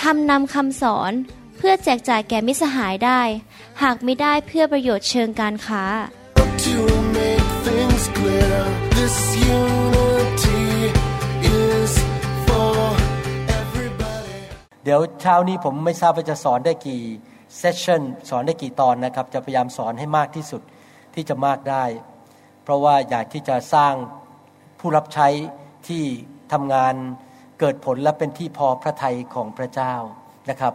[0.00, 1.12] ทำนำคำสอน
[1.56, 3.20] เพื่อแจกจ่ายแก่มิสหายได้
[3.82, 5.84] หากไม่ได้เพื่อประโยชน์เชิงการค้า
[6.66, 6.78] To
[7.18, 8.58] make things clear,
[8.98, 9.16] this
[9.58, 10.64] unity
[11.60, 11.92] is
[12.46, 12.76] for
[13.60, 14.38] everybody.
[14.84, 17.02] เดี๋ยวเช้านี้ผมไม่ทราบว่าจะสอนได้กี่
[17.58, 20.62] เซสชันสอนได้กี่ตอนนะครับ จะพยายามสอนให้มากที่สุด
[21.14, 21.84] ที่จะมากได้
[22.62, 23.94] เพราะว่าอยากที่จะสร้าง
[24.80, 25.28] ผู้รับใช้
[25.88, 26.02] ที่
[26.52, 26.94] ทำงาน
[27.60, 29.94] เกิดผลและเป็นที่พอพระทัยของพระเจ้า
[30.50, 30.74] นะครับ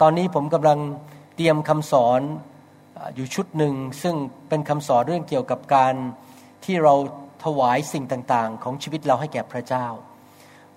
[0.00, 0.78] ตอนนี้ผมกำลัง
[1.36, 2.20] เตรียมคำสอน
[2.94, 4.14] เอ่ออยู่ชุดหนึ่ง ซึ่ง
[4.48, 5.94] เป็นคำสอนเรื่องเกี่ยวกับการ
[6.64, 6.94] ที่เรา
[7.44, 9.86] ถวายสิ่งต่างๆ ของชีวิตเราให้แก่พระเจ้า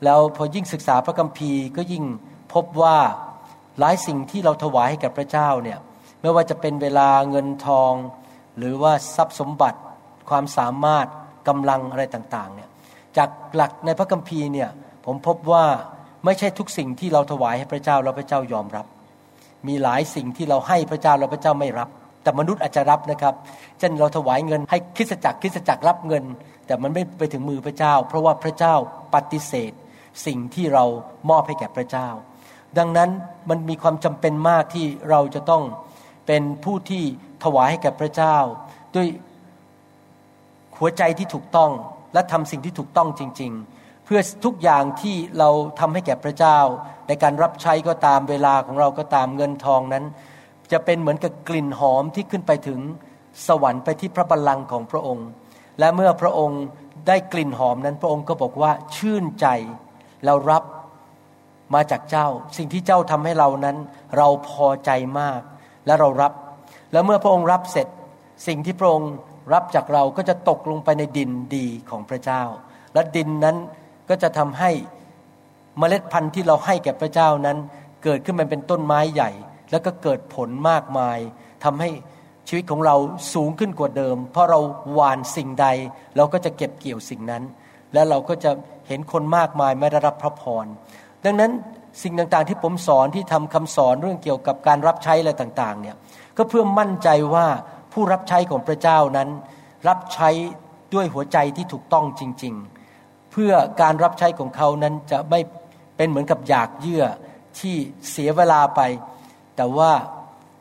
[0.03, 2.03] แล้วพอยิ่งศึกษาพระคัมภีร์ก็ยิ่ง
[2.53, 2.97] พบว่า
[3.79, 5.79] หลายสิ่งที่เราถวายให้กับพระเจ้าเนี่ย
[6.21, 7.93] ไม่ว่าจะเป็นเวลาเงินทอง
[8.57, 9.79] หรือว่าทรัพย์สมบัติ
[10.29, 11.07] ความสามารถ
[11.47, 12.69] กำลังอะไรต่างๆเนี่ย
[13.17, 14.69] จากหลักในพระคัมภีร์เนี่ย
[15.05, 15.65] ผมพบว่า
[16.25, 18.85] ไม่ใช่ทุกสิ่งที่เราถวายให้พระเจ้าแล้วพระเจ้ายอมรับ
[19.67, 21.89] มีหลายสิ่งที่เราให้พระเจ้าแล้วพระเจ้าไม่รับ
[22.23, 23.33] แต่มนุษย์อาจจะรับนะครับ
[23.79, 26.23] เช่นเราถวายเงินให้คริสจักรคริสจักรรับเงิน
[26.65, 28.73] แต่มันไม่ไปถึงมือพระเจ้า เพราะว่าพระเจ้า
[29.13, 29.71] ปฏิเสธ
[30.25, 30.83] สิ่งที่เรา
[31.29, 32.07] มอบให้แก่พระเจ้า
[32.77, 33.09] ดังนั้น
[33.49, 35.63] มันมีความจำเป็นมากที่เราจะต้อง
[36.27, 37.03] เป็นผู้ที่
[37.43, 38.37] ถวายให้แก่พระเจ้า
[38.95, 39.07] ด้วย
[40.77, 41.71] หัวใจที่ถูกต้อง
[42.13, 43.74] และทำสิ่งที่ถูกต้องจริง ๆ
[44.05, 46.59] เพื่อทุกอย่างที่เราทำให้แก่พระเจ้า
[47.07, 50.05] ในการรับใช้ก็ตามเวลาของเราก็ตามเงินทองนั้น
[50.71, 52.79] จะเป็นเหมือนกับกลิ่นหอมที่ขึ้นไปถึง
[53.47, 55.27] สวรรค์ไปที่พระบัลลังก์ของพระองค์
[55.79, 56.61] และเมื่อพระองค์
[57.07, 59.47] ได้กลิ่นหอมนั้น พระองค์ก็บอกว่าชื่นใจ
[60.25, 60.63] เรารับ
[61.73, 62.27] มาจากเจ้า
[62.57, 63.77] สิ่งที่เจ้าทำให้เรานั้น
[64.17, 65.41] เราพอใจมาก
[65.85, 66.33] และเรารับ
[66.91, 67.87] แล้วเมื่อพระองค์รับเสร็จ
[68.47, 69.11] สิ่งที่พระองค์
[69.53, 72.43] รับจากเราก็จะตกลงไปในดินดีของพระเจ้า
[72.93, 73.57] และดินนั้น
[74.09, 74.71] ก็จะทำให้
[75.79, 77.57] เมล็ดพันธุ์ที่เราให้แก่พระเจ้านั้น
[78.03, 79.31] เกิดขึ้นมาเป็นต้นไม้ใหญ่
[79.71, 81.19] แล้วก็เกิดผลมากมาย
[81.63, 81.89] ทำให้
[82.47, 82.95] ชีวิตของเรา
[83.33, 84.59] สูงขึ้นกว่าเดิม เพราะเรา
[84.93, 85.67] หว่านสิ่งใด
[86.17, 87.43] เราก็จะเก็บเกี่ยวสิ่งนั้น
[87.93, 88.51] และเราก็จะ
[88.87, 90.65] เห็นคนมากมายไม่ได้รับพระพร
[91.23, 91.51] ดังนั้น
[92.03, 95.95] สิ่งต่างๆที่ผมสอนที่ทำคำสอนเรื่องเกี่ยวกับการรับใช้อะไรต่างๆเนี่ย
[96.37, 97.47] ก็เพื่อมั่นใจว่า
[97.93, 99.29] ผู้รับใช้ของพระเจ้านั้น
[99.87, 100.29] รับใช้
[100.93, 102.74] ด้วยหัวใจที่ถูกต้องจริง ๆ
[103.37, 105.39] เพื่อการรับใช้ของเขานั้นจะไม่
[105.97, 107.03] เป็นเหมือนกับอยากเยื่อ
[107.59, 107.75] ที่
[108.11, 108.81] เสียเวลาไป
[109.55, 109.91] แต่ว่า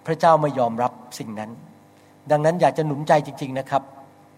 [0.07, 1.51] พระเจ้าไม่ยอมรับสิ่งนั้น
[2.31, 3.83] ดังนั้นอยากจะหนุนใจจริง ๆนะครับ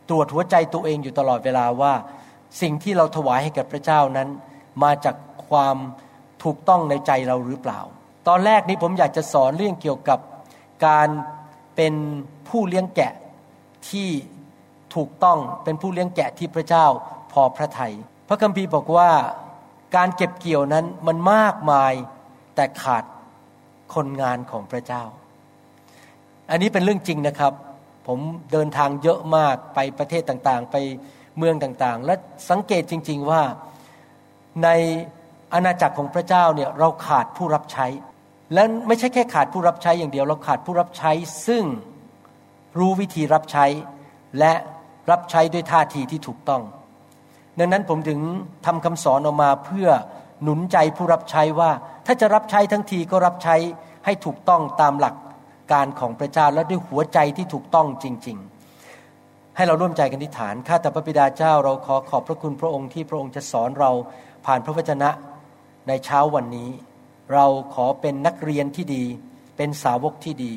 [0.09, 1.93] ตรวจหัวใจตัวเองอยู่ตลอดเวลาว่า
[2.61, 4.29] สิ่งที่เราถวายให้แก่พระเจ้านั้น
[4.83, 5.17] มาจาก
[5.49, 5.77] ความ
[6.43, 7.81] ถูกต้องในใจเราหรือเปล่า
[8.29, 10.19] ตอนแรกนี้ผมอยากจะสอนเรื่องเกี่ยวกับ
[10.87, 11.09] การ
[11.77, 11.95] เป็น
[12.49, 13.13] ผู้เลี้ยงแกะ
[13.91, 14.09] ที่
[14.95, 16.87] ถูกต้องเป็นผู้เลี้ยงแกะที่พระเจ้า
[17.33, 17.95] พอพระทยัย
[18.29, 19.11] พระคัมภีร์บอกว่า
[19.97, 21.93] การเก็บเกี่ยวนั้นมันมากมาย
[22.55, 23.05] แต่ขาด
[23.95, 25.03] คนงานของพระเจ้า
[26.51, 27.53] อันนี้เป็นเรื่องจริงนะครับ
[28.07, 28.21] ผม
[28.53, 30.77] เดินทางเยอะมากไปประเทศต่างๆ ไป
[31.39, 32.15] เมืองต่างๆ และ
[32.51, 33.43] สังเกตจริง ๆว่า
[34.65, 34.69] ใน
[35.55, 37.87] อาณาจักรของพระเจ้าเนี่ยเราขาดผู้รับใช้
[38.55, 41.13] และไม่ใช่แค่ขาดผู้รับใช้อย่างเดียว เราขาดผู้รับใช้
[41.47, 41.65] ซึ่ง
[42.79, 43.67] รู้วิธีรับใช้
[44.39, 44.53] และ
[45.11, 46.63] รับใช้ด้วยท่าทีที่ถูกต้อง
[47.59, 48.21] ดังนั้นผมถึง
[48.67, 49.89] ทำคำสอนออกมาเพื่อ
[50.43, 51.71] หนุนใจผู้รับใช้ว่า
[52.07, 53.57] ถ้าจะรับใช้ทั้งทีก็รับใช้
[54.05, 55.15] ให้ถูกต้องตามหลัก
[55.73, 63.91] การของพระเจ้าและด้วยหัวใจที่ถูกต้องจริง ๆ ให้เราร่วมใจกันที่ฐานข้าแต่พระบิดาเจ้าเราขอขอบพระคุณพระองค์ที่พระองค์จะสอนเรา
[64.47, 65.11] ผ่านพระวจนะ
[65.89, 66.71] ในเช้าวันนี้
[67.33, 69.05] เราขอเป็นนักเรียนที่ดี
[69.57, 70.55] เป็นสาวกที่ดี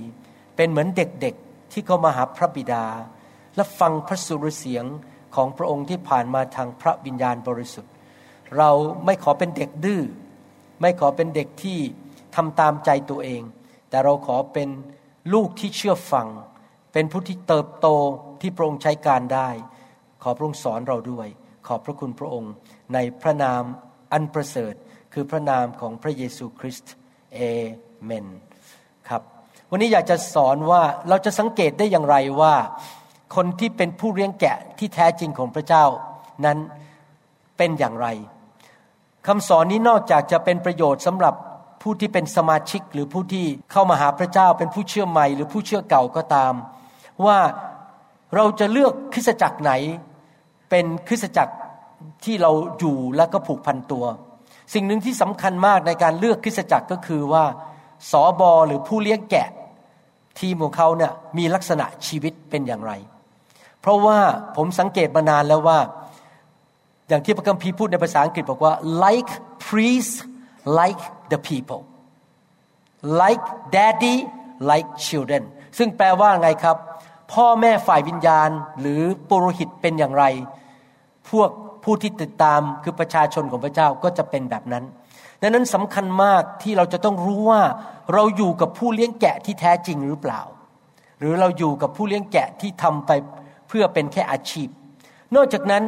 [0.56, 2.86] เป็นเหมือนเด็กๆที่เข้ามาหาพระบิดา
[3.56, 4.86] และฟังพระสุรเสียง
[5.36, 7.94] ของพระองค์ที่ผ่านมาทางพระวิญญาณบริสุทธิ์
[8.58, 8.72] เรา
[9.06, 10.02] ไม่ขอเป็นเด็กดื้อ
[10.82, 11.80] ไม่ขอเป็นเด็กที่
[12.36, 13.42] ทำตามใจตัวเอง
[13.90, 14.70] แต่เราขอเป็น
[15.34, 16.28] ลูกที่เชื่อฟัง
[16.94, 17.88] เป็นผู้ที่เติบโต
[18.42, 19.50] ที่พระองค์ใช้การได้
[20.24, 21.28] ขอพระองค์สอนเราด้วย
[21.68, 22.54] ขอบพระคุณพระองค์
[22.94, 23.64] ในพระนาม
[24.14, 24.74] อันประเสริฐ
[25.14, 26.94] คือพระนามของพระเยซูคริสต์
[27.34, 27.40] เอ
[28.04, 28.28] เมน
[29.10, 29.22] ครับ
[29.72, 32.54] วันนี้อยากจะสอนว่าเราจะสังเกตได้อย่างไรว่า
[33.36, 35.86] คนที่เป็นผู้เลี้ยงแกะที่แท้จริงของพระเจ้า
[36.46, 36.58] นั้น
[37.58, 38.08] เป็นอย่างไร
[39.28, 41.34] คำสอนนี้นอกจากจะเป็นประโยชน์สำหรับ
[41.82, 46.54] ผู้ที่เป็นสมาชิกหรือผู้ที่เข้ามาหาพระเจ้าเป็นผู้เชื่อใหม่ หรือผู้เชื่อเก่าก็ตาม
[47.26, 47.40] ว่า
[48.36, 49.72] เราจะเลือกคริสจักรไหน
[50.70, 51.56] เป็นคริสจักร
[52.24, 54.06] ที่เราอยู่แล้วก็ผูกพันตัว
[54.74, 57.46] สิ่งหนึ่งที่สำคัญมากในการเลือกคริสจักรก็คือว่า
[58.12, 59.48] สอบอหรือผู้เลี้ยงแกะ
[60.40, 62.94] ทีมของเขาเนี่ยมีลักษณะชีวิตเป็นอย่างไร
[63.82, 64.20] เพราะว่า
[64.58, 65.80] ผมสังเกตมานานแล้วว่า
[67.08, 68.74] อย่างที่พระคัมภีร์พูดในภาษาอังกฤษบอกว่า
[69.04, 69.32] like
[69.68, 70.18] priests
[70.80, 71.82] like the people
[73.22, 73.46] like
[73.76, 74.16] daddy
[74.70, 75.44] like children
[75.78, 76.78] ซึ่งแปลว่าไงครับ
[77.34, 78.50] พ่อแม่ฝ่ายวิญญาณ
[78.80, 80.24] หรือปุโรหิตเป็นอย่างไร
[81.30, 81.50] พวก
[81.84, 84.84] ผู้ที่ติดตามคือประชาชนของพระเจ้าก็จะเป็นแบบนั้น
[85.42, 87.62] ดังนั้นสำคัญมากที่เราจะต้องรู้ว่า
[88.14, 90.42] เราอยู่กับผู้เลี้ยงแกะที่แท้จริงหรือเปล่า
[91.20, 93.12] หรือเราอยู่กับผู้เลี้ยงแกะที่ทำไป
[93.70, 94.68] เพื่อเป็นแค่อาชีพ
[95.36, 95.84] นอกจากนั้น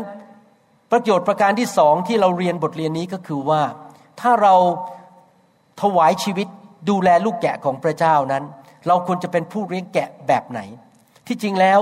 [0.91, 3.61] ประโยชน์ประการที่สองที่เราเรียนบทเรียนนี้ก็คือว่า
[4.21, 4.55] ถ้าเรา
[5.81, 6.47] ถวายชีวิต
[6.89, 8.43] ดูแลลูกแกะของพระเจ้านั้น
[8.87, 10.59] เราควรจะเป็นผู้เลี้ยงแกะแบบไหน
[11.27, 11.79] ที่จริงแล้ว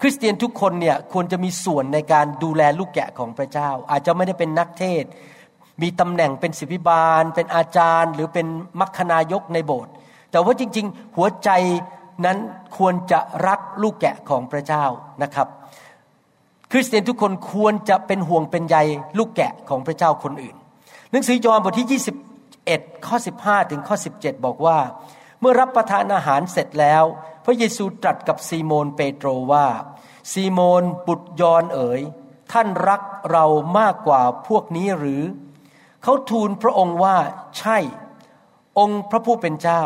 [0.00, 5.04] คริสเตียนทุกคนเนี่ยควรจะมีส่วนในการดูแลลูกแกะของพระเจ้า อาจจะไม่ได้เป็นนักเทศ
[5.82, 8.46] มีตำแหน่งเป็นศิบิบาล เป็นอาจารย์ หรือเป็น
[8.80, 9.92] มัคคณายกในโบสถ์
[10.30, 11.50] แต่ว่าจริง ๆ หัวใจ
[12.24, 12.38] นั้น
[12.76, 14.84] ควรจะรักลูกแกะของพระเจ้า
[15.22, 15.48] นะครับ
[16.70, 18.76] คริสเตียนทุกคนควรจะเป็นห่วงเป็นใย
[19.18, 20.56] ลูกแกะของพระเจ้าคนอื่น
[21.10, 22.00] หนังสือยอห์นบทที่
[22.48, 24.78] 21 ข้อ 15 ถึงข้อ 17 บอกว่า
[25.40, 27.04] เมื่อรับประทานอาหารเสร็จแล้ว
[27.44, 29.66] พระเยซูตรัสกับซีโมนเปโตรว่า
[30.32, 32.00] ซีโมนบุตรยอนเอ๋ย
[32.52, 33.46] ท่านรักเรา
[33.78, 35.22] มากกว่าพวกนี้หรือ
[36.02, 37.16] เขาทูลพระองค์ว่า
[37.58, 37.78] ใช่
[38.78, 39.82] องค์พระผู้เป็นเจ้า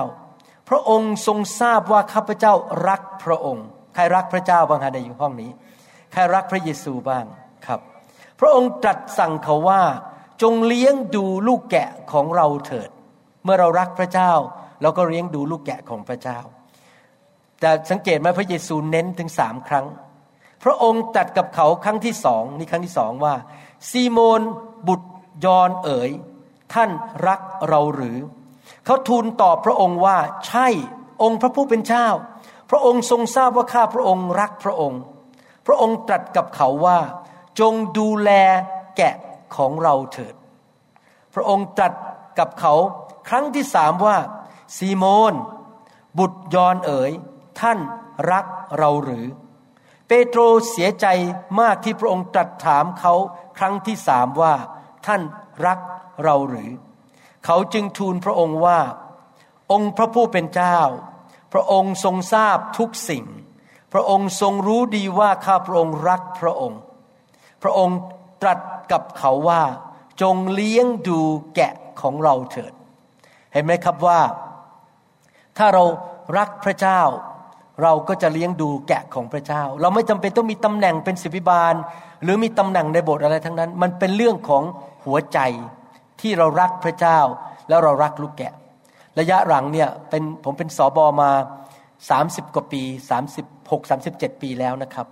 [0.69, 2.53] พระองค์ทรงทราบว่าข้าพเจ้า
[2.89, 5.51] รักพระองค์ ใครรักพระเจ้าบ้างฮะในห้องนี้
[6.13, 7.25] ใครรักพระเยซูบ้าง
[7.67, 7.81] ครับ
[8.41, 9.83] พระองค์ตรัสสั่งเขาว่า
[10.43, 12.91] จงเลี้ยงดูลูกแกะของเราเถิด
[13.45, 14.33] เมื่อเรารักพระเจ้า
[14.83, 16.39] เราก็เลี้ยงดูลูกแกะของพระเจ้า
[17.61, 19.87] แต่สังเกตไหมพระเยซูเน้นถึงสามครั้ง
[20.65, 23.35] พระองค์ตรัสกับเขาครั้งที่สองนี่ครั้งที่สองว่า
[23.91, 24.41] ซีโมน
[24.89, 25.09] บุตร
[25.45, 26.11] ยอนเอ๋ย
[26.75, 26.91] ท่าน
[27.27, 28.19] รักเราหรือ
[28.87, 30.67] เขาทูลตอบพระองค์ว่าใช่
[31.23, 32.07] องค์พระผู้เป็นเจ้า
[32.71, 35.01] พระองค์ทรงทราบว่าข้าพระองค์รักพระองค์
[35.67, 36.99] พระองค์ตรัสกับเขาว่า
[37.61, 38.31] จงดูแล
[38.97, 39.15] แกะ
[39.57, 40.35] ของเราเถิด
[41.35, 41.95] พระองค์ตรัส
[42.39, 42.75] กับเขา
[43.29, 44.17] ครั้งที่สามว่า
[44.77, 45.35] ซีโมน
[46.19, 47.13] บุตรยอนเอ๋ย
[47.61, 47.79] ท่าน
[48.33, 48.47] รัก
[48.79, 49.27] เราหรือ
[50.07, 50.41] เปโตร
[50.71, 51.07] เสียใจ
[51.61, 53.15] มากที่พระองค์ตรัสถามเขา
[53.59, 54.55] ครั้งที่สามว่า
[55.07, 55.23] ท่าน
[55.67, 55.79] รัก
[56.25, 56.71] เราหรือ
[57.47, 58.81] เขาจึงทูลพระองค์ว่า
[59.73, 60.79] องค์พระผู้เป็นเจ้า
[61.53, 63.25] พระองค์ทรงทราบทุกสิ่ง
[63.93, 66.81] พระองค์ทรงรู้ดีว่าข้าพระองค์รักพระองค์
[67.63, 67.99] พระองค์
[68.43, 68.59] ตรัส
[68.93, 69.63] กับเขาว่า
[70.23, 71.21] จงเลี้ยงดู
[71.55, 72.73] แกะของเราเถิด
[73.53, 74.21] เห็นไหมครับว่า
[75.59, 75.85] ถ้าเรา
[76.39, 77.01] รักพระเจ้า
[77.83, 81.75] เราก็จะเลี้ยงดูแกะของพระเจ้า เราไม่จำเป็นต้องมีตำแหน่งเป็นศิบิบาล
[82.23, 84.63] หรือมีตำแหน่งในโบสถ์อะไรทั้งนั้น มันเป็นเรื่องของ
[85.05, 85.39] หัวใจ
[86.21, 87.19] ที่เรารักพระเจ้า
[87.69, 88.53] แล้วเรารักลูกแกะ
[89.19, 91.31] ระยะหลังเนี่ยเป็นผมเป็นสอบอมา
[91.93, 92.83] 30 กว่าปี
[93.41, 95.07] 36 37 ปีแล้วนะครับ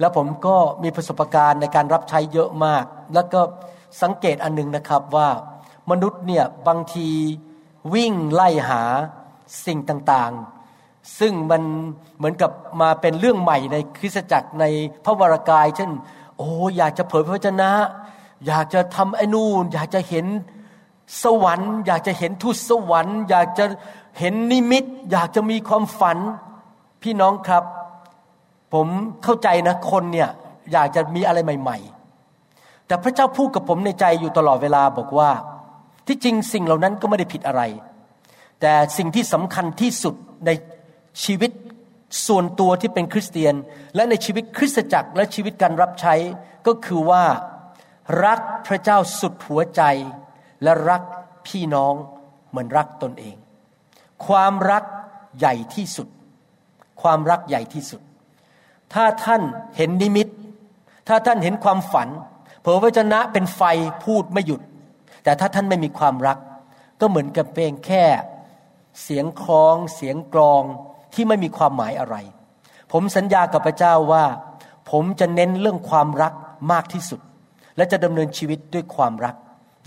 [0.00, 2.84] แล้วผมก็มีประสบการณ์ในการรับใช้เยอะมาก
[3.14, 3.40] แล้วก็
[4.02, 5.28] สังเกตอันหนึงนะครับว่า
[5.90, 7.08] มนุษย์เนี่ยบางที
[7.94, 8.82] วิ่งไล่หา
[9.66, 11.62] สิ่งต่างๆ ซึ่งมัน
[12.16, 12.50] เหมือนกับ
[12.80, 14.64] มาเป็นเรื่องใหม่ในคริสตจักรใน
[15.04, 15.90] พระวรากาย เช่น
[16.36, 17.70] โอ้อยากจะเผยพระวจนะ
[18.46, 20.26] อยากจะทำไอ้นู่น อยากจะเห็น
[21.22, 23.64] สวรรค์ อยากจะเห็นทูตสวรรค์ อยากจะ
[24.18, 26.18] เห็นนิมิต อยากจะมีความฝัน
[27.02, 27.64] พี่น้องครับ
[28.72, 28.88] ผม
[29.24, 30.30] เข้าใจนะคนเนี่ย
[30.72, 31.78] อยากจะมีอะไรใหม่
[32.32, 35.30] ๆ แต่พระเจ้าพูดกับผมในใจอยู่ตลอดเวลาบอกว่า
[36.06, 37.62] ที่จริงสิ่งเหล่านั้นก็ไม่ได้ผิดอะไร
[38.60, 40.14] แต่สิ่งที่สำคัญที่สุด
[40.46, 40.50] ใน
[41.24, 41.50] ชีวิต
[42.26, 43.54] ส่วนตัวที่เป็นคริสเตียน
[43.94, 46.14] และในชีวิตคริสตจักรและชีวิตการรับใช้
[46.66, 47.22] ก็คือว่า
[48.24, 49.82] รักพระเจ้าสุดหัวใจ
[50.62, 51.02] และรัก
[51.46, 51.94] พี่น้อง
[52.50, 53.36] เหมือนรักตนเอง
[54.26, 54.84] ความรัก
[55.38, 56.08] ใหญ่ที่สุด
[57.02, 58.00] ความรักใหญ่ที่สุด
[58.94, 59.42] ถ้าท่าน
[59.76, 60.28] เห็นนิมิต
[61.08, 62.08] ถ้าท่านเห็นความฝัน
[62.60, 63.62] เผยพระชนะเป็นไฟ
[64.04, 64.60] พูดไม่หยุด
[65.24, 66.38] แต่ถ้าท่านไม่มีความรัก
[67.00, 68.04] ก็เหมือนกับเพียงแค่
[69.02, 70.62] เสียงคล้องเสียงกลอง
[71.14, 72.16] ที่ไม่มีความหมายอะไร
[72.92, 74.24] ผมสัญญากับพระเจ้าว่า
[74.90, 76.32] ผมจะเน้นเรื่องความรัก
[76.72, 77.20] มากที่สุด
[77.76, 79.36] และจะดำเนินชีวิตด้วยความรัก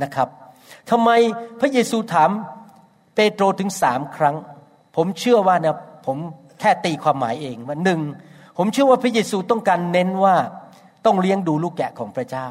[0.04, 0.30] นะครับ
[0.90, 1.10] ทำไม
[1.60, 2.30] พระเยซูถาม
[3.16, 4.36] เปโตรถึงสามครั้ง
[4.96, 6.18] ผมเชื่อว่านะผม
[6.60, 8.02] แค่ตีความหมายเองว่าหนึ่ง
[8.58, 10.36] ผมเชื่อว่าพระเยซูต้องการเน้นว่า
[11.06, 12.48] ต้องเลี้ยงดูลูกแกะของพระเจ้า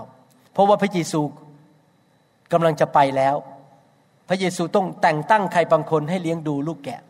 [0.53, 1.21] เพราะว่าพระเยซู
[2.53, 3.37] กำลังจะไปแล้ว
[4.29, 7.01] พระเยซูต้องแต่งตั้งใครบางคนให้เลี้ยงดูลูกแกะ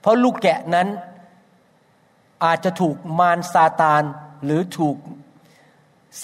[0.00, 0.88] เพราะลูกแกะนั้น
[2.44, 4.02] อาจจะถูกมารซาตาน
[4.44, 4.96] หรือถูก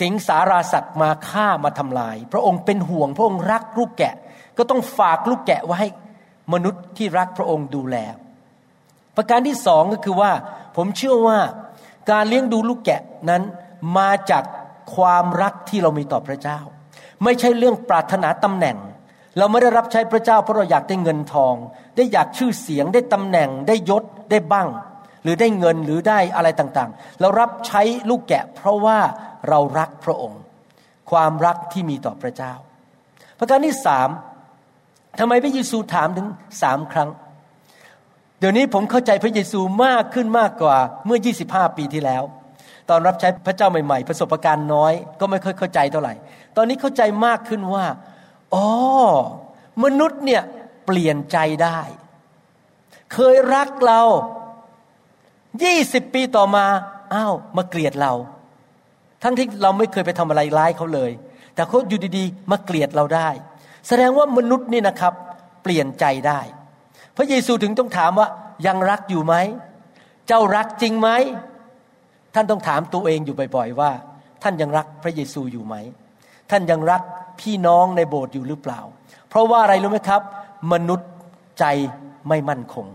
[0.01, 4.15] สิงสาราสัตว์มาฆ่ามาทำลาย พระองค์เป็นห่วงพระองค์รักลูกแกะ
[4.59, 5.89] ก็ต้องฝากลูกแกะไว้ให้
[6.53, 7.97] มนุษย์ที่รักพระองค์ดูแล
[9.17, 10.33] ประการที่สองก็คือว่า
[10.77, 11.39] ผมเชื่อว่า
[12.11, 13.43] การเลี้ยงดูลูกแกะนั้น
[13.99, 14.45] มาจาก
[14.95, 16.59] ความรักที่เรามีต่อพระเจ้า
[17.25, 18.77] ไม่ใช่เรื่องปรารถนาตำแหน่ง
[19.39, 21.55] เราไม่ได้รับใช้พระเจ้าเพราะเราอยากได้เงินทอง
[21.97, 24.69] ได้อยากชื่อเสียงได้ตำแหน่ง ได้ยศได้บ้าง
[25.23, 28.99] หรือได้เงินหรือได้อะไรต่างๆ เรารับใช้ลูกแกะ เพราะว่า
[29.49, 30.41] เรารักพระองค์
[31.11, 32.53] ความรักที่มีต่อพระเจ้า
[33.39, 34.09] ประการที่สาม
[35.21, 36.27] ทำไมพระเยซูถามถึง
[36.63, 37.11] สามครั้ง
[38.39, 40.77] เดี๋ยวนี้ผมเข้าใจพระเยซูมากขึ้นมากกว่า
[41.07, 42.23] เมื่อ 25 ปีที่แล้ว
[42.91, 46.15] ตอนรับใช้พระเจ้าใหม่ๆ ประสบการณ์น้อย ก็ไม่ค่อยเข้าใจเท่าไหร่
[46.57, 47.87] ตอนนี้เข้าใจมากขึ้นว่า
[48.55, 48.69] อ๋อ
[49.85, 50.43] มนุษย์เนี่ย
[50.87, 51.81] เปลี่ยนใจได้
[53.13, 54.03] เคยรักเรา
[55.61, 56.65] 20ปีต่อมา
[57.15, 58.13] อ้าวมาเกลียดเรา
[59.23, 61.11] ทั้งที่เราไม่เคยไปทำอะไรร้ายเขาเลย
[61.55, 63.29] แต่เขาอยู่ดีๆ มาเกลียดเราได้
[63.89, 65.15] แสดงว่ามนุษย์นี่นะครับ
[65.63, 66.41] เปลี่ยนใจได้
[67.17, 68.29] พระเยซูถึงต้องถามว่า
[68.67, 69.35] ยังรักอยู่ไหม
[70.27, 71.09] เจ้ารักจริงไหม
[72.35, 73.91] ท่านต้องถามตัวเองอยู่บ่อยๆว่า
[74.43, 75.75] ท่านยังรักพระเยซูอยู่ไหม
[76.51, 77.03] ท่านยังรัก
[77.41, 78.81] พี่น้องในโบสถ์อยู่หรือเปล่า
[79.29, 80.23] เพราะว่าอะไรรู้ไหมครับ
[80.73, 81.09] มนุษย์
[81.59, 81.65] ใจ
[82.29, 82.87] ไม่มั่นคง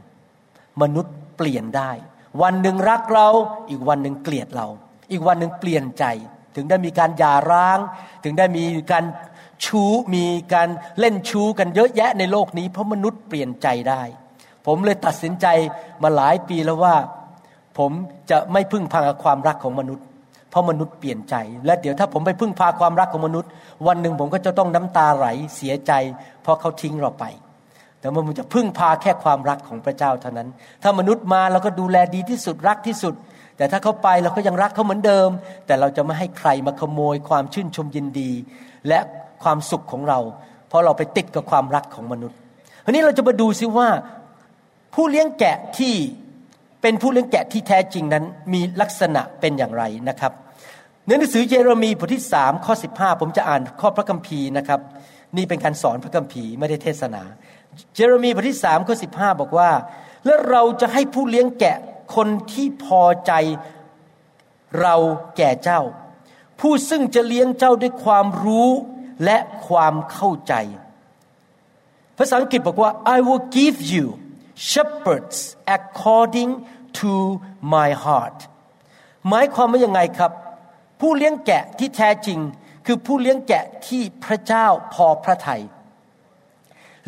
[0.82, 1.92] มนุษย์เปลี่ยนได้
[2.42, 3.28] วันหนึ่งรักเรา
[3.70, 4.68] อีกวันหนึ่งเกลียดเรา
[5.12, 6.06] อีกวันหนึ่งเปลี่ยนใจ
[6.56, 7.80] ถึงได้มีการหย่าร้าง
[8.24, 9.06] ถึงได้มีการ
[9.66, 14.02] ชู้มีการเล่นชู้กันเยอะแยะในโลกนี้ เพราะมนุษย์เปลี่ยนใจได้
[14.66, 15.48] ผมเลยตัดสินใจ
[16.04, 16.96] มาหลายปีแล้วว่า
[17.78, 17.92] ผม
[18.30, 20.06] จะไม่พึ่งพาความรักของมนุษย์
[20.50, 23.50] เพราะมนุษย์เปลี่ยนใจ และเดี๋ยวถ้าผมไปพึ่งพาความรักของมนุษย์
[23.88, 25.92] วันหนึ่งผมก็จะต้องน้ำตาไหลเสียใจ
[26.42, 27.26] เพราะเขาทิ้งเราไป
[28.00, 30.50] แต่มันจะพึ่งพาแค่ความรักของพระเจ้าเท่านั้น
[30.84, 33.14] ถ้ามนุษย์มาเราก็ดูแลดีที่สุดรักที่สุด
[33.58, 35.30] แต่ถ้าเขาไปเราก็ยังรักเขาเหมือนเดิม
[35.66, 38.32] แต่เราจะไม่ให้ใครมาขโมยความชื่นชมยินดี
[38.88, 39.00] และ
[39.44, 40.20] ความสุขของเรา
[40.68, 42.38] เพราะเราไปติดกับความรักของมนุษย์
[42.86, 43.90] ทีนี้เราจะมาดูซิว่า
[44.96, 45.94] ผู้เลี้ยงแกะที่
[46.82, 48.24] เป็นผู้เลี้ยงแกะที่แท้จริงนั้น
[48.54, 50.32] มีลักษณะเป็นอย่างไรนะครับ
[51.06, 54.80] ในหนังสือเยเรมีบทที่สามข้อสิบห้าผมจะอ่านข้อพระคัมภีร์นะครับ
[55.38, 57.24] นี่เป็นการสอนพระคัมภีร์ไม่ได้เทศนา
[57.96, 59.72] เยเรมีบทที่สามข้อสิบห้าบอกว่า
[60.26, 61.78] และเราจะให้ผู้เลี้ยงแกะ
[62.16, 63.32] คนที่พอใจ
[64.82, 64.96] เรา
[65.38, 65.82] แก่เจ้า
[66.60, 68.70] ผู้ซึ่งจะเลี้ยงเจ้าด้วยความรู้
[69.26, 70.54] และความเข้าใจ
[72.18, 74.06] ภาษาอังกฤษบอกว่า I will give you
[74.70, 75.38] shepherds
[75.78, 76.52] according
[77.00, 77.14] to
[77.74, 78.38] my heart
[79.30, 80.32] หมายความว่ายังไงครับ
[81.02, 82.40] ผู้เลี้ยงแกะที่แท้จริง
[82.86, 85.62] คือผู้เลี้ยงแกะที่พระเจ้าพอพระทยัย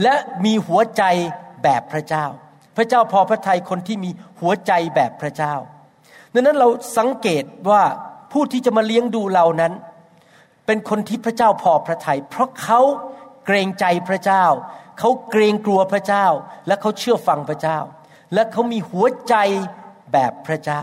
[0.04, 0.16] และ
[0.46, 1.04] มีหัวใจ
[1.64, 2.26] แบบพระเจ้า
[2.78, 5.54] พระเจ้าพอพระทัยคนที่มีหัวใจแบบพระเจ้า
[6.34, 7.84] ดังนั้นเราสังเกตว่า
[8.32, 9.74] ผู้ที่จะมาเลี้ยงดูเรานั้น
[10.66, 12.82] เป็นคนที่พระเจ้าพอพระทยัยเพราะเขา
[13.46, 14.46] เกรงใจพระเจ้า
[15.00, 16.26] เขาเกรงกลัวพระเจ้า
[16.68, 17.80] และเขาเชื่อฟังพระเจ้า
[18.34, 19.36] และเขามีหัวใจ
[20.14, 20.82] แบบพระเจ้า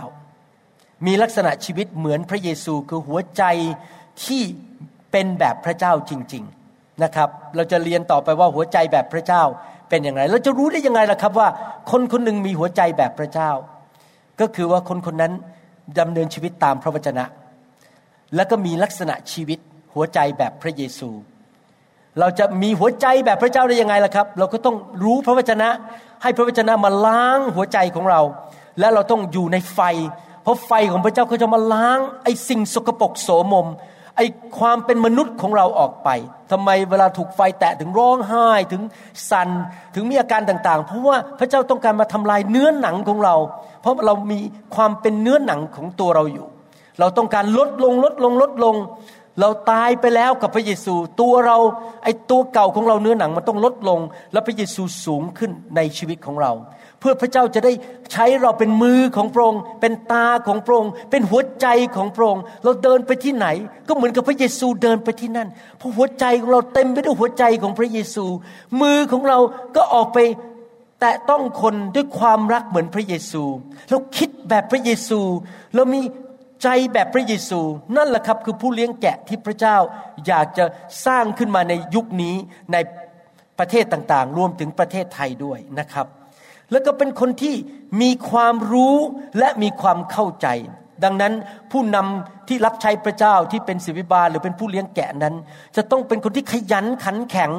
[1.06, 3.42] มีลักษณะชีวิตเหมือนพระเยซูคือหัวใจ
[4.24, 4.42] ที่
[5.12, 6.55] เป็นแบบพระเจ้าจริงๆ
[7.04, 9.42] นะครับ เราจะเรียนต่อไปว่าหัวใจแบบพระเจ้า
[9.88, 11.48] เป็นอย่างไร เราจะรู้ได้ยังไงล่ะครับว่า
[11.90, 13.50] คนคนหนึ่งมีหัวใจแบบพระเจ้า
[14.40, 15.32] ก็คือว่าคนคนนั้น
[15.98, 17.24] ดำเนินชีวิตตามพระวจนะ
[18.34, 19.58] แล้วก็มีลักษณะชีวิต
[19.94, 21.10] หัวใจแบบพระเยซู
[22.20, 25.68] เราจะมีหัวใจแบบพระเจ้าได้ยังไงล่ะครับ เราก็ต้องรู้พระวจนะ
[26.22, 28.20] ให้พระวจนะมาล้างหัวใจของเรา
[28.78, 29.80] และเราต้องอยู่ในไฟ
[30.42, 33.66] เพราะไฟของพระเจ้าก็จะมาล้างไอ้สิ่งสกปรกโสมม
[34.16, 34.26] ไอ้
[34.58, 36.08] ความเป็นมนุษย์ของเราออกไป
[36.50, 38.82] ทำไมเวลาถูกไฟแตะถึงร้องไห้ถึง
[39.30, 39.48] สัน่น
[39.94, 43.36] ถึงมีอาการต่างๆ เพราะว่าพระเจ้าต้องการมาทำลายเนื้อหนังของเรา
[43.82, 44.38] เพราะเรามี
[44.74, 46.46] ความเป็นเนื้อหนังของตัวเราอยู่
[47.00, 48.76] เราต้องการลดลงลดลงลดลง
[49.40, 51.58] เราตายไปแล้วกับพระเยซู ตัวเรา
[52.04, 54.00] ไอ้ตัวเก่าของเราเนื้อหนังมันต้องลดลง
[54.32, 56.52] แล้วพระเยซูสูงขึ้นในชีวิตของเรา
[57.00, 57.72] เพื่อพระเจ้าจะได้
[58.12, 63.46] ใช้เราเป็นมือของพระองค์เป็นตาของพระองค์เป็นหัวใจของพระองค์เราเดินไปที่ไหน
[63.88, 65.48] ก็เหมือนกับพระเยซูเดินไปที่นั่น
[65.78, 68.24] เพราะหัวใจของเราเต็มไปด้วยหัวใจของพระเยซู
[68.80, 69.38] มือของเรา
[69.76, 70.18] ก็ออกไป
[71.00, 73.42] แตะต้องคนด้วยความรักเหมือนพระเยซู
[73.90, 75.20] เราคิดแบบพระเยซู
[75.74, 76.00] เรามี
[76.62, 77.60] ใจแบบพระเยซู
[77.96, 79.76] นั่นแหละครับคือผู้เลี้ยงแกะที่พระเจ้า
[80.26, 80.64] อยากจะ
[81.06, 82.34] สร้างขึ้นมาในยุคนี้
[82.72, 82.76] ใน
[83.58, 86.06] ประเทศต่างๆ รวมถึงประเทศไทยด้วยนะครับ
[86.72, 87.54] แล้วก็เป็นคนที่
[88.02, 88.96] มีความรู้
[89.38, 90.48] และมีความเข้าใจ
[91.04, 91.32] ดังนั้น
[91.72, 95.34] ผู้นำที่รับใช้พระเจ้าที่เป็นศิวิบาลหรือเป็นผู้เลี้ยงแกะนั้น
[95.76, 97.50] จะต้องเป็นคนที่ขยันขันแข็ง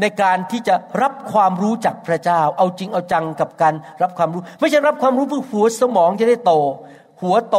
[0.00, 6.52] ในการที่จะรับความรู้จากพระเจ้า เอาจริงเอาจังกับการรับความรู้ ไม่ใช่รับความรู้เพื่อหัวสมองจะได้โต
[7.22, 7.58] หัวโต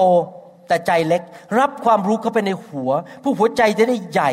[0.69, 1.21] แต่ใจเล็ก
[1.59, 2.91] รับความรู้เข้าไปในหัว
[3.23, 4.31] ผู้หัวใจจะได้ใหญ่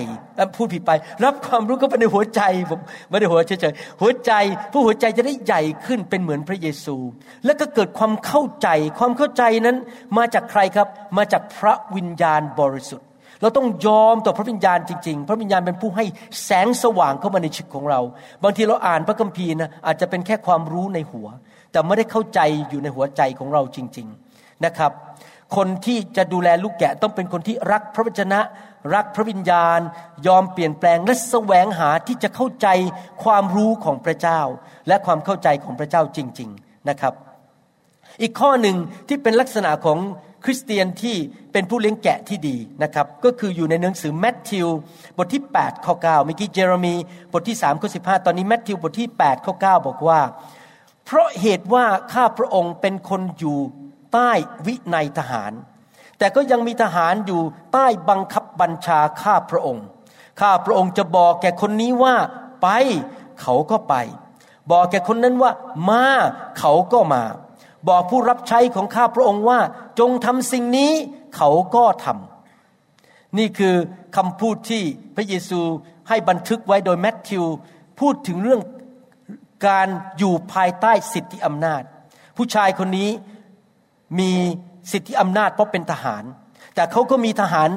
[0.57, 0.91] พูดผิดไป
[1.25, 4.33] รับความรู้เข้าไปในหัวใจผมไม่ได้หัวเฉยๆหัวใจ
[4.73, 6.97] ผู้หัวใจจะได้ใหญ่ขึ้นเป็นเหมือนพระเยซู
[7.45, 9.77] แล้วก็เกิดความเข้าใจความเข้าใจนั้น
[10.19, 13.07] มาจากใครครับ มาจากพระวิญญาณบริสุทธิ์
[13.43, 16.05] เราต้องยอมต่อพระวิญญาณจริง ๆ พระวิญญาณเป็นผู้ให้
[16.45, 18.01] แสงสว่างเข้ามาในชีวิตของเรา
[18.43, 21.27] บางทีเราอ่านพระคัมภีร์นะอาจจะเป็นแค่ความรู้ในหัว
[21.73, 22.41] แต่ไม่ได้เข้าใจ
[22.71, 24.93] อยู่ในหัวใจของเราจริง ๆนะครับ
[25.57, 28.41] คนที่จะดูแลลูกแกะต้องเป็นคนที่รักพระวจนะ
[28.95, 29.81] รักพระวิญญาณ
[30.27, 32.69] ยอมเปลี่ยนแปลงและแสวงหาที่จะเข้าใจ
[33.25, 34.41] ความรู้ของพระเจ้า
[34.89, 37.15] และความเข้าใจของพระเจ้าจริง ๆนะครับ
[38.23, 38.77] อีกข้อหนึ่ง
[39.09, 39.99] ที่เป็นลักษณะของ
[40.45, 41.17] คริสเตียนที่
[41.53, 44.69] เป็นผู้เลี้ยงแกะที่ดีนะครับก็คืออยู่ในหนังสือแมทธิว
[45.17, 46.95] บทที่8ข้อ9เมื่อกี้เจเรมี
[47.33, 50.21] บทที่3ข้อ15 ตอนนี้แมทธิวบทที่8ข้อ9บอกว่า
[51.05, 53.59] เพราะเหตุว่าข้าพระองค์เป็นคนอยู่
[54.13, 54.31] ใต้
[54.67, 55.53] วินัยทหาร
[56.19, 57.41] แต่ก็ยังมีทหารอยู่
[57.73, 59.87] ใต้บังคับบัญชาข้าพระองค์
[60.41, 62.17] ข้าพระองค์จะบอกแก่คนนี้ว่า
[62.63, 62.69] ไป
[63.43, 63.95] เขาก็ไป
[64.71, 65.53] บอกแก่คนนั้นว่า
[65.89, 66.05] มา
[66.59, 67.23] เขาก็มา
[67.89, 69.61] บอกผู้รับใช้ของข้าพระองค์ว่า
[69.99, 70.93] จงทำสิ่งนี้
[71.37, 73.75] เขาก็ทำนี่คือ
[74.17, 74.83] คำพูดที่
[75.17, 75.61] พระเยซู
[76.09, 77.45] ให้บันทึกไว้โดยแมทธิว
[78.01, 78.61] พูดถึงเรื่อง
[79.67, 81.83] การอยู่ภายใต้สิทธิอำนาจ
[82.37, 83.11] ผู้ชายคนนี้
[84.19, 84.33] มี
[84.93, 86.25] สิทธิอำนาจเพราะเป็นทหาร
[86.75, 87.71] แต่เขาก็มีทหาร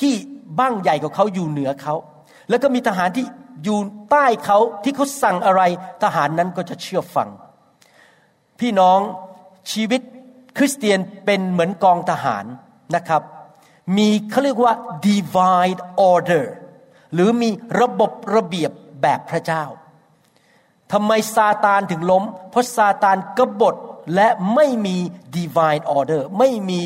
[0.00, 0.14] ที่
[0.58, 1.94] บ้างใหญ่กว่าเขาอยู่เหนือเขา
[2.48, 3.24] แล้วก็มีทหารที่
[3.64, 3.78] อยู่
[4.10, 5.62] ใต้เขาที่เขาสั่งอะไร
[6.02, 7.28] ทหารนั้นก็จะเชื่อฟัง
[8.60, 9.00] พี่น้อง
[9.72, 10.00] ชีวิต
[10.56, 12.44] คริสเตียนเป็นเหมือนกองทหาร
[12.96, 13.22] นะครับ
[13.96, 14.74] มีเขาเรียกว่า
[15.06, 15.78] divine
[16.10, 16.44] order
[17.14, 18.70] หรือมีระบบระเบียบ
[19.02, 19.64] แบบพระเจ้า
[20.92, 23.76] ทำไมซาตานถึงล้ม เพราะซาตานกบฏ
[24.14, 24.96] และไม่มี
[25.36, 26.82] divine order ไม่มี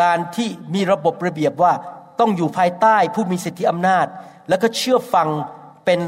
[0.00, 1.72] การที่มีระบบระเบียบว่า
[2.20, 4.06] ต้องอยู่ภายใต้ผู้มีสิทธิอำนาจ
[4.48, 5.28] แล้วก็เชื่อฟัง
[5.84, 6.00] เป็น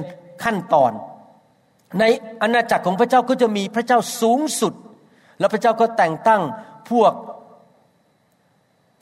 [0.45, 0.93] ขั้นตอน
[1.99, 2.05] ใน
[2.43, 4.75] อาณาจักรของพระเจ้าก็จะมีพระเจ้าสูงสุด
[5.39, 6.43] แล้วพระเจ้าก็แต่งตั้ง
[6.91, 7.13] พวก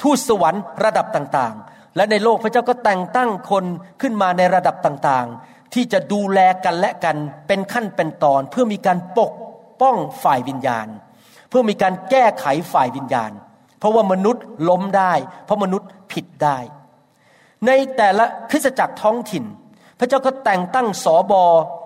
[0.03, 3.65] ทูตสวรรค์ระดับต่างๆ และในโลกพระเจ้าก็แต่งตั้งคน
[4.01, 7.17] ขึ้นมาในระดับต่างๆ ที่จะดูแลกันและกัน
[7.49, 9.33] เป็นขั้นเป็นตอน เพื่อมีการปก
[9.81, 10.89] ป้องฝ่ายวิญญาณ
[11.49, 13.33] เพื่อมีการแก้ไขฝ่ายวิญญาณ
[13.79, 15.13] เพราะว่ามนุษย์ล้มได้
[15.45, 16.59] เพราะมนุษย์ผิดได้
[17.67, 19.45] ในแต่ละคริสตจักรท้องถิ่น
[19.99, 21.43] พระเจ้าก็แต่งตั้งสอบอ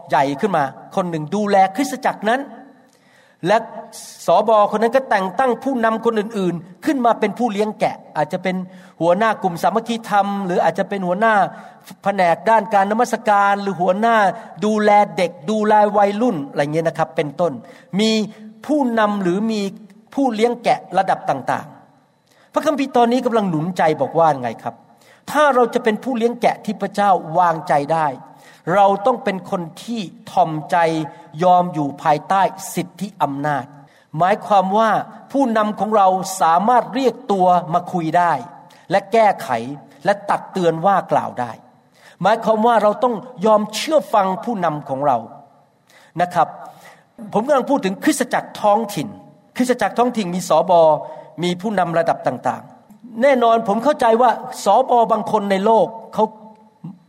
[0.08, 0.64] ใหญ่ขึ้นมา
[0.96, 2.40] คนหนึ่งดูแลคริสตจักรนั้น
[3.46, 3.56] และ
[4.26, 8.56] สอบอคนนั้นก็แต่งตั้งผู้นำคนอื่นๆ ขึ้นมาเป็นผู้เลี้ยงแกะ อาจจะเป็น
[9.00, 11.34] หัวหน้ากลุ่มสามัคคีธรรม หรืออาจจะเป็นหัวหน้า
[12.04, 14.16] แผนกด้านการนมัสการ หรือหัวหน้า
[14.64, 17.52] ดูแลเด็กดูแลวัยรุ่นอะไรเงี้ยนะครับ เป็นต้น
[17.98, 18.10] มี
[18.66, 19.60] ผู้นำหรือมี
[20.14, 24.74] ผู้เลี้ยงแกะระดับต่างๆ พระคัมภีร์ตอนนี้กำลังหนุนใจบอกว่าไงครับ
[25.30, 28.06] ถ้าเราจะเป็นผู้เลี้ยงแกะที่พระเจ้าวางใจได้
[28.74, 30.76] เราต้องเป็นคนที่ทอมใจ
[31.42, 32.42] ยอมอยู่ภายใต้
[32.74, 33.64] สิทธิอำนาจ
[34.18, 34.90] หมายความว่า
[35.32, 36.08] ผู้นำของเรา
[36.40, 38.32] สามารถเรียกตัวมาคุยได้
[38.90, 39.48] และแก้ไข
[40.04, 41.52] และตักเตือนว่ากล่าวได้
[42.22, 43.14] หมายความว่าเราต้อง
[43.46, 45.18] ยอมเชื่อฟังผู้นำของเรา
[46.22, 46.48] นะครับ
[47.34, 49.08] ผมกำลังพูดถึงคริสตจักรท้องถิ่น
[49.56, 50.80] คริสตจักรท้องถิ่นมีสอบอ
[51.42, 54.30] มีผู้นำระดับต่างๆ แน่นอนผมเข้าใจว่า
[54.64, 56.24] สอบอบางคนในโลกเขา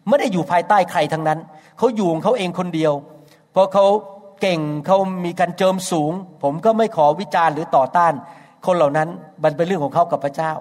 [0.08, 1.40] ไม่ได้อยู่ภายใต้ใครทั้งนั้น
[1.78, 2.94] เขาอยู่ของเขาเองคนเดียว
[3.52, 3.86] เพราะเขา
[4.42, 6.12] เก่งเขามีการเจิมสูง
[6.44, 8.14] ผมก็ไม่ขอวิจารณ์หรือต่อต้าน
[8.66, 9.10] คนเหล่านั้น
[9.44, 10.52] มันเป็นเรื่องของเขากับพระเจ้า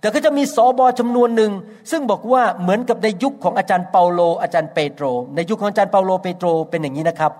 [0.00, 1.52] แต่ก็จะมีสอบอจำนวนหนึ่ง
[1.90, 7.32] ซึ่งบอกว่าเหมือนกับในยุคของอาจารย์เปาโลอาจารย์เปโตร ในยุคของอาจารย์เปาโลเปโตรเป็นอย่างนี้นะครับ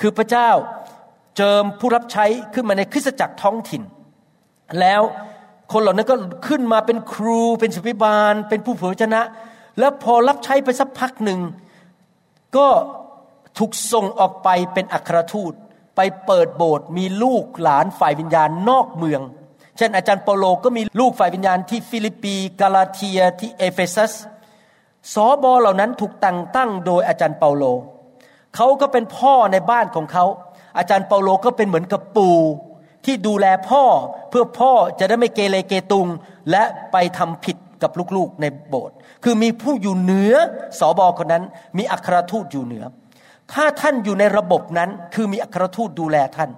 [0.00, 0.48] คือพระเจ้า
[1.36, 3.82] เจิมผู้รับใช้ขึ้นมาในคริสตจักรท้องถิ่น
[4.80, 5.02] แล้ว
[5.72, 6.16] คนเหล่านั้นก็
[6.48, 9.22] ขึ้นมาเป็นครูเป็นศิษยาภิบาล เป็นผู้เผยพระวจนะ
[9.78, 11.40] แล้วพอรับใช้ไปสักพักหนึ่ง
[12.56, 12.68] ก็
[13.58, 15.52] ถูกส่งออกไปเป็นอัครทูต
[15.96, 19.20] ไปเปิดโบสถ์มีลูกหลานฝ่ายวิญญาณนอกเมือง
[19.76, 24.12] เช่นอาจารย์เปาโลก็มีลูกฝ่ายวิญญาณที่ฟิลิปปี กาลาเทียที่เอเฟซัส
[25.14, 27.64] สอบอเหล่านั้นถูกแต่งตั้งโดยอาจารย์เปาโล
[28.56, 30.24] เขาก็เป็นพ่อในบ้านของเขา
[30.78, 32.38] อาจารย์เปาโลก็เป็นเหมือนกับปู่
[33.04, 33.84] ที่ดูแลพ่อ
[34.30, 36.06] เพื่อพ่อจะได้ไม่เกเรเกตุง
[36.50, 40.34] และไปทำผิดกับลูกๆในโบสถ์คือมีผู้อยู่เหนือ
[40.78, 41.44] สอบอคนนั้น
[41.78, 42.84] มีอัครทูตอยู่เหนือ
[43.52, 46.50] ถ้าท่านอยู่ในระบบนั้น คือมีอัครทูตดูแลท่าน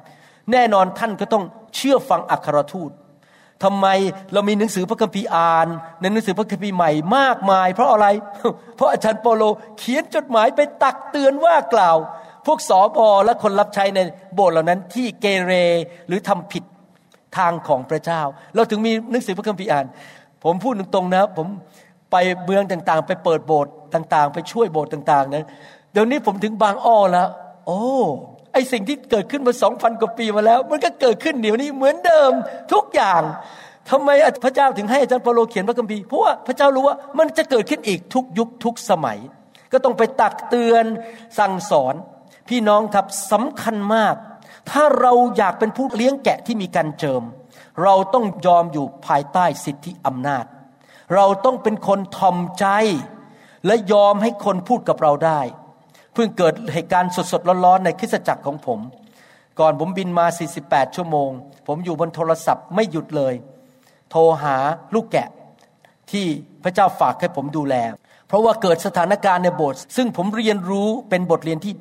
[0.52, 1.44] แน่นอนท่านก็ต้อง
[1.76, 2.90] เชื่อฟังอัครทูต
[3.64, 3.86] ทำไม
[4.32, 5.68] เรามีหนังสือพระคัมภีร์อ่าน
[6.00, 8.06] ในหนังสือพระคัมภีร์ใหม่มากมาย เพราะอะไร
[8.76, 9.42] เพราะอาจารย์เปาโล
[9.78, 11.96] เขียนจดหมายไปตักเตือนว่ากล่าว
[12.46, 14.00] พวกสอบอและคนรับใช้ใน
[14.34, 15.52] โบสถ์เหล่านั้นที่เกเร
[16.08, 16.64] หรือทำผิด
[17.38, 18.20] ทางของพระเจ้า
[18.54, 19.86] เราถึงมีหนังสือพระคัมภีร์อ่าน
[20.44, 21.46] ผมพูดตรงๆนะ ผม
[22.10, 25.44] ไปเมืองต่างๆ ไปเปิดโบสถ์ต่างๆ ไปช่วยโบสถ์ต่างๆนะ
[25.92, 27.28] เดี๋ยวนี้ผมถึงบางอ้อแล้ว
[27.66, 27.82] โอ้
[28.52, 32.32] ไอสิ่งที่เกิดขึ้นมาสองพันกว่าปีมาแล้ว มันก็เกิดขึ้นเดี๋ยวนี้เหมือนเดิม
[32.72, 33.22] ทุกอย่าง
[33.90, 34.10] ทำไม
[34.44, 39.18] พระเจ้าถึงให้อาจารย์เปโลเขียนพระคัมภีร์เพราะว่าพระเจ้ารู้ว่ามันจะเกิดขึ้นอีกทุกยุคทุกสมัย
[39.72, 40.84] ก็ต้องไปตักเตือน
[41.38, 41.94] สั่งสอน
[42.48, 44.14] พี่น้องครับสำคัญมาก
[44.70, 47.22] ถ้าเราอยากเป็นผู้เลี้ยงแกะที่มีการเจิม
[47.82, 50.44] เราต้องยอมอยู่ภายใต้สิทธิอำนาจ
[51.14, 52.66] เราต้องเป็นคนทอมใจ
[53.66, 55.40] และยอมให้คนพูดกับเราได้
[56.14, 58.80] เพิ่งเกิดเหตุการณ์สดๆร้อนๆในคริสตจักรของผม
[59.60, 60.26] ก่อนผมบินมา
[60.60, 61.30] 48 ชั่วโมง
[61.66, 63.34] ผมอยู่บนโทรศัพท์ไม่หยุดเลย
[64.10, 64.56] โทรหา
[64.94, 65.28] ลูกแกะ
[66.10, 66.26] ที่
[66.62, 67.74] พระเจ้าฝากให้ผมดูแล
[68.28, 71.74] เพราะว่าเกิดสถานการณ์ในโบสถ์ซึ่งผมเรียนรู้เป็นบทเรียนที่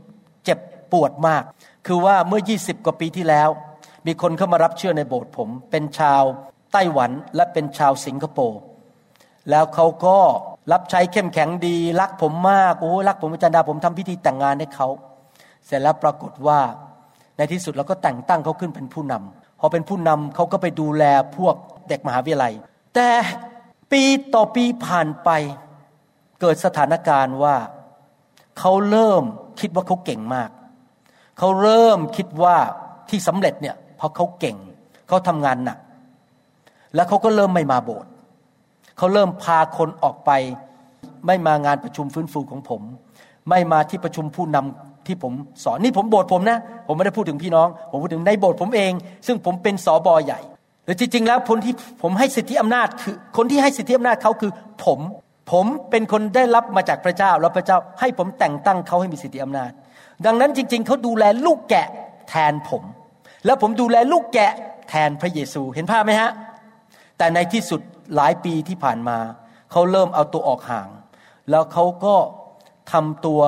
[0.45, 0.59] เจ็บ
[0.91, 1.43] ปวดมาก
[1.87, 3.49] คือว่าเมื่อ 20 กว่าปีที่แล้ว
[4.07, 6.23] มีคนเข้ามารับเชื่อในโบสถ์ผม เป็นชาว
[6.73, 8.59] ไต้หวันและเป็นชาวสิงคโปร์
[9.49, 10.17] แล้วเขาก็
[10.71, 14.87] รับใช้เข้มแข็งดี รักผมมากโอ้รักผมอาจารย์ดาผมทำพิธีแต่งงานให้เขา
[15.65, 16.59] เสร็จแล้วปรากฏว่า
[17.37, 21.03] ในที่สุดเราก็แต่งตั้งเขาขึ้นเป็นผู้นำพอเป็นผู้นำเขาก็ไปดูแล
[21.37, 21.55] พวก
[21.89, 22.53] เด็กมหาวิทยาลัย
[22.95, 23.09] แต่
[23.91, 24.03] ปี
[24.33, 25.29] ต่อปีผ่านไป
[26.41, 27.55] เกิดสถานการณ์ว่า
[28.59, 29.23] เขาเริ่ม
[29.59, 30.49] คิดว่าเขาเก่งมาก
[31.37, 32.55] เขาเริ่มคิดว่า
[33.09, 34.57] ที่สำเร็จเนี่ยเพราะเขาเก่ง
[35.07, 35.77] เขาทำงานหนัก
[36.95, 38.09] แล้วเขาก็เริ่มไม่มาโบสถ์
[38.97, 40.31] เขาเริ่มพาคนออกไป
[41.27, 42.81] ไม่มางานประชุมฟื้นฟูของผม
[43.49, 48.91] ไม่มาที่ประชุมผู้นำที่ผมสอนนี่ผมโบสถ์ผมนะ ผมไม่ได้พูดถึงพี่น้อง ผมพูดถึงในโบสถ์ผมเอง
[49.27, 50.39] ซึ่งผมเป็นสอบอใหญ่
[50.85, 54.51] หรือจริงๆแล้วคนที่ผมให้สิทธิอำนาจคือ คนที่ให้สิทธิอำนาจเขาคือ
[54.85, 54.99] ผม
[55.51, 59.71] ผมเป็นคนได้รับมาจากพระเจ้า แล้วพระเจ้าให้ผมแต่งตั้งเขาให้มีสิทธิอำนาจ
[60.25, 61.87] ดังนั้นจริง ๆ เขาดูแลลูกแกะ
[62.29, 62.83] แทนผม
[63.45, 64.51] แล้วผมดูแลลูกแกะ
[64.89, 66.31] แทนพระเยซูเห็นภาพไหมฮะ
[67.17, 67.81] แต่ในที่สุด
[68.15, 69.17] หลายปีที่ผ่านมา
[69.71, 70.87] เขาเริ่มเอาตัวออกห่าง
[71.49, 72.15] แล้วเขาก็
[72.91, 73.41] ทำตัว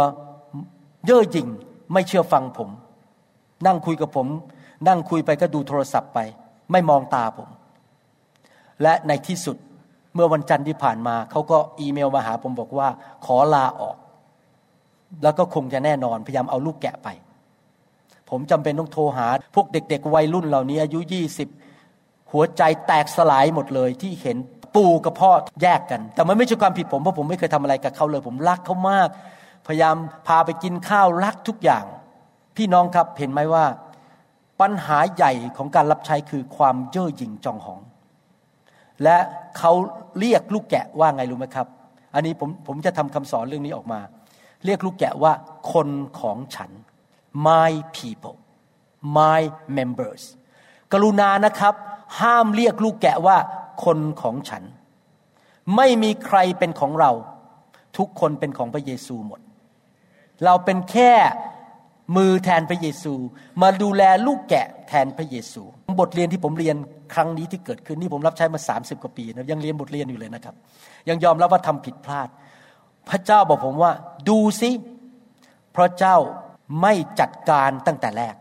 [1.06, 1.48] เย่อหยิ่ง
[1.94, 2.70] ไม่เชื่อฟังผม
[3.68, 4.28] นั่งคุยกับผม
[4.88, 6.20] นั่งคุยไปก็ดูโทรศัพท์ไป
[6.72, 7.50] ไม่มองตาผม
[8.82, 9.58] และในที่สุด
[10.16, 12.88] เมื่อวันจันทร์ที่ผ่านมาเขาก็อีเมลมาหาผมบอกว่า
[13.26, 13.98] ขอลาออก
[15.24, 17.08] แล้วก็คงจะแน่นอนพยายามเอาลูกแกะไป
[18.30, 21.50] ผมจำเป็นต้องโทรหา พวกเด็ก ๆ วัยรุ่นเหล่านี้ อายุยี่สิบ
[22.32, 24.38] หัวใจแตกสลายหมดเลยที่เห็น
[24.76, 29.10] ปู่กับพ่อแยกกัน แต่มันไม่ใช่ความผิดผมเพราะผมไม่เคยทำอะไรกับเขาเลย ผมรักเขามาก
[29.68, 29.96] พยายาม
[30.28, 31.86] พาไปกินข้าวรักทุกอย่าง
[32.58, 33.66] พี่น้องครับเห็นไหมว่า
[34.62, 37.82] ปัญหาใหญ่ของการรับใช้คือความเย่อหยิ่งจองหอง
[39.04, 39.18] และ
[39.58, 39.72] เขา
[40.20, 41.68] เรียกลูกแกะว่าไงรู้ไหมครับ
[42.14, 44.00] อันนี้ผมผมจะทำคำสอนเรื่องนี้ออกมา
[44.66, 45.34] เรียกลูกแกะว่า
[45.74, 46.72] คนของฉัน
[47.48, 48.38] my people
[49.18, 49.42] my
[49.78, 50.24] members
[50.94, 51.74] กรุณานะครับ
[52.20, 53.38] ห้ามเรียกลูกแกะว่า
[53.86, 54.64] คนของฉัน
[55.76, 57.12] ไม่มีใครเป็นของเรา
[57.98, 59.40] ทุกคนเป็นของพระเยซูหมด
[60.46, 61.12] เราเป็นแค่
[62.16, 63.14] มือแทนพระเยซู
[63.62, 65.64] มาดูแลลูกแกะแทนพระเยซู
[66.00, 66.76] บทเรียนที่ผมเรียน
[67.14, 70.56] ครั้งนี้ที่เกิดขึ้นนี่ผมรับใช้มา 30 กว่าปีนะยังเรียนบทเรียนอยู่เลยนะครับ
[71.10, 72.30] ยังยอมรับว่าทำผิดพลาด
[73.10, 73.92] พระเจ้าบอกผมว่า
[74.30, 74.70] ดูสิ
[75.72, 76.18] เพราะเจ้า
[76.82, 78.36] ไม่จัดการตั้งแต่แรก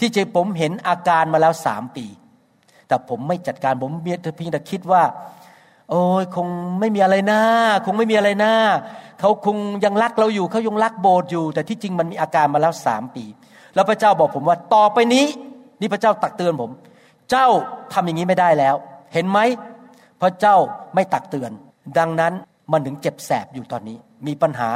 [0.00, 2.06] ที่จริงผมเห็นอาการมาแล้วสามปี
[2.88, 4.16] แต่ผมไม่จัดการผมเพีย
[4.48, 5.02] งแต่คิดว่า
[5.90, 6.48] โอ้ยคง
[6.80, 7.40] ไม่มีอะไรนะ
[7.84, 8.52] คงไม่มีอะไรนะ
[9.20, 13.24] เขาคงยังรักเราอยู่เขายังรักโบสถ์อยู่ แต่ที่จริงมันมีอาการมาแล้วสามปี
[13.74, 15.24] แล้วพระเจ้าบอกผมว่าต่อไปนี้
[15.80, 16.70] นี่พระเจ้าตักเตือนผม
[17.30, 17.46] เจ้า
[17.92, 18.74] ทำอย่างนี้ไม่ได้แล้ว
[19.14, 19.38] เห็นไหม
[20.22, 20.56] พระเจ้า
[20.94, 21.50] ไม่ตักเตือน
[21.98, 22.32] ดังนั้น
[22.72, 24.68] มันถึงเจ็บแสบอยู่ตอนนี้ มีปัญหา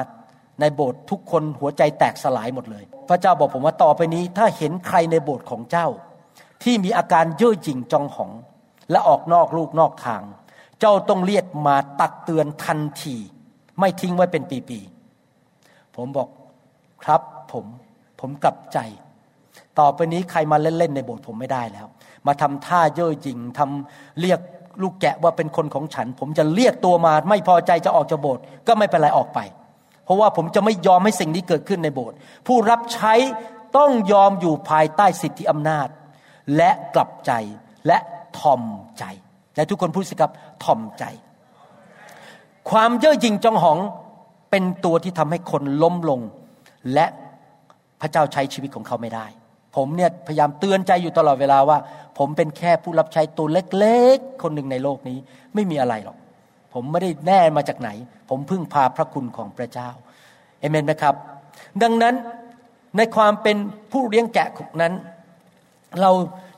[0.61, 5.87] ในโบสถ์ทุกคนหัวใจแตกสลายหมดเลย พระเจ้าบอกผมว่าต่อไปนี้ ถ้าเห็นใครในโบสถ์ของเจ้า
[6.63, 8.31] ที่มีอาการเย่อหยิ่งจองหอง
[8.91, 10.23] และออกนอกลูกนอกทาง
[10.81, 13.17] เจ้าต้องเรียกมาตักเตือนทันที
[13.81, 16.29] ไม่ทิ้งไว้เป็นปีๆ ผมบอก
[17.05, 17.65] ครับผม
[18.21, 18.79] ผมกลับใจ
[19.79, 21.87] ต่อไปนี้ใครมาเล่น ๆ ในโบสถ์ผมไม่ได้แล้ว
[22.27, 24.41] มาทำท่าเย่อหยิ่งทำเรียก
[24.83, 29.39] ลูกแกะว่าเป็นคนของฉัน ผมจะเรียกตัวมา ไม่พอใจจะออกจากโบสถ์ก็ไม่เป็นไรออกไป
[30.05, 32.17] เพราะว่าผมจะไม่ยอมให้สิ่งนี้เกิดขึ้นในโบสถ์
[32.47, 33.15] ผู้รับใช้
[33.77, 35.89] ต้องยอมอยู่ภายใต้สิทธิอำนาจ
[36.57, 37.33] และกลับใจ
[37.87, 37.99] และ
[38.39, 38.63] ทอม
[38.99, 39.05] ใจ
[39.55, 40.33] แต่ทุกคนพูดสิครับ
[40.65, 41.05] ทอมใจ
[42.71, 43.79] ความเย่อหยิ่งจองหอง
[44.51, 46.21] เป็นตัวที่ทำให้คนล้มลง
[46.95, 47.07] และ
[48.01, 49.27] พระเจ้าใช้ชีวิตของเขาไม่ได้
[49.77, 51.79] ผมเนี่ยพยายามเตือนใจอยู่ตลอดเวลาว่า
[52.19, 55.19] ผมเป็นแค่ผู้รับใช้ตัวเล็กๆ คนหนึ่งในโลกนี้
[55.55, 56.17] ไม่มีอะไรหรอก
[56.75, 57.91] ผมไม่ได้แน่มาจากไหน
[58.29, 59.89] ผมพึ่งพาพระคุณของพระเจ้า
[60.61, 61.15] เอเมนไหมครับ
[61.83, 62.15] ดังนั้น
[62.97, 63.57] ในความเป็น
[63.93, 64.49] ผู้เลี้ยงแกะ
[64.83, 64.95] นั้น
[66.01, 66.11] เรา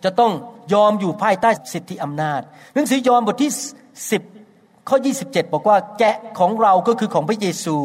[0.05, 0.33] จะต้อง
[0.75, 2.41] ยอมอยู่ภายใต้สิทธิอำนาจ
[2.75, 3.53] หนังสือยอห์นบทที่
[4.13, 4.32] 10
[4.89, 7.77] ข้อ 27 บอกว่าแกะของเราก็คือของพระเยซู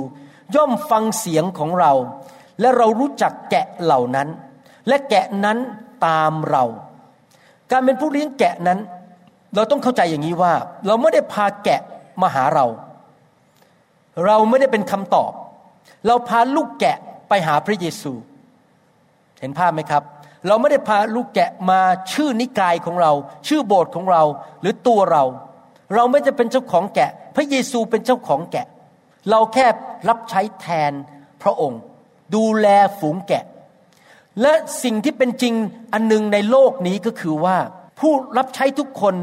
[0.55, 1.91] ย่อมฟังเสียงของเรา
[2.61, 4.27] และเรารู้จักแกะเหล่านั้น
[4.87, 5.57] และแกะนั้น
[6.05, 6.63] ตามเรา
[7.71, 8.79] การเป็นผู้เลี้ยงแกะนั้น
[9.55, 10.53] เราต้องเข้าใจอย่างนี้ว่า
[10.87, 11.81] เราไม่ได้พาแกะ
[12.21, 12.65] มาหาเรา
[14.25, 15.31] เราไม่ได้เป็นคำตอบ
[16.07, 16.97] เราพาลูกแกะ
[17.29, 18.13] ไปหาพระเยซู
[19.39, 20.03] เห็นภาพไหมครับ
[20.47, 21.79] เราไม่ได้พาลูกแกะมา
[22.13, 23.11] ชื่อนิกายของเรา
[23.47, 24.23] ชื่อโบสถ์ของเรา
[24.61, 25.23] หรือตัวเรา
[25.93, 28.67] เราไม่จะเป็นเจ้าของแกะ พระเยซูเป็นเจ้าของแกะ
[29.29, 29.67] เราแค่
[30.09, 30.93] รับใช้แทน
[31.43, 31.79] พระองค์
[32.35, 32.67] ดูแล
[32.99, 33.43] ฝูงแกะ
[34.41, 35.53] และสิ่งที่เป็นจริง
[35.93, 37.57] อันหนึงในโลกนี้ก็คือว่า
[37.99, 39.15] ผู้รับใช้ทุกคน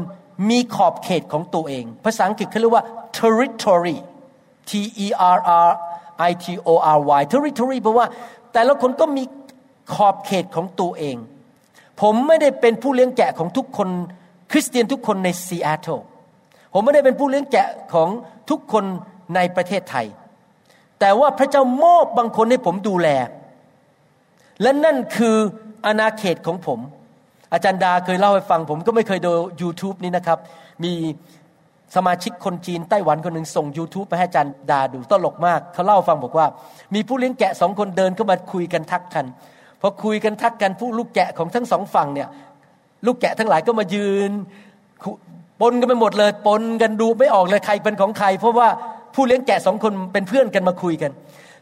[0.49, 2.85] มีขอบเขตของตัวเอง ภาษาอังกฤษเขาเรียกว่า
[3.17, 3.97] territory
[4.69, 4.71] T
[5.05, 5.69] E R R
[6.29, 8.07] I T O R Y territory แปลว่า
[8.53, 9.23] แต่ละคนก็มี
[9.93, 11.17] ขอบเขตของตัวเอง
[12.01, 13.89] ผมไม่ได้เป็นผู้เลี้ยงแกะของทุกคน
[14.51, 15.99] คริสเตียนทุกคนในซีแอตเทิล
[16.77, 18.09] ผมไม่ได้เป็นผู้เลี้ยงแกะของ
[18.49, 18.85] ทุกคน
[19.35, 20.05] ในประเทศไทย
[20.99, 23.07] แต่ว่าพระเจ้ามอบบางคนให้ผมดูแล
[24.61, 25.35] และนั่นคือ
[25.85, 26.79] อาณาเขตของผม
[27.53, 30.39] อาจารย์ดาเคยเล่าให้ฟัง ผมก็ไม่เคยดู YouTube นี้นะครับ
[30.83, 30.93] มี
[31.95, 36.47] สมาชิกคนจีนไต้หวันคนหนึ่งส่ง YouTube ไปให้อาจารย์ดาดูตลกมาก เขาเล่าฟังบอกว่า
[36.93, 39.25] มีผู้เลี้ยงแกะสองคนเดินเข้ามาคุยกันทักกัน
[39.81, 42.29] พอคุยกันทักกันผู้ลูกแกะของทั้งสองฝั่งเนี่ย
[43.05, 44.31] ลูกแกะทั้งหลายก็มายืน
[45.61, 48.67] ปนกันไปหมดเลยปนกันดูไม่ออกเลยใครเป็นของใคร เพราะว่า
[49.15, 51.11] ผู้เลี้ยงแกะสองคนเป็นเพื่อนกันมาคุยกัน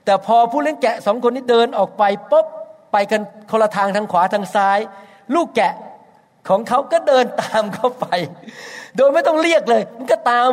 [0.06, 2.48] แต่พอผู้เลี้ยงแกะสองคนนี้เดินออกไปปุ๊บ
[2.92, 4.80] ไปกันคนละทางทางขวาทางซ้าย
[5.36, 5.74] ลูกแกะ
[6.50, 8.06] ของเขาก็เดินตามเขาไป
[8.98, 10.52] โดยไม่ต้องเรียกเลย มันก็ตาม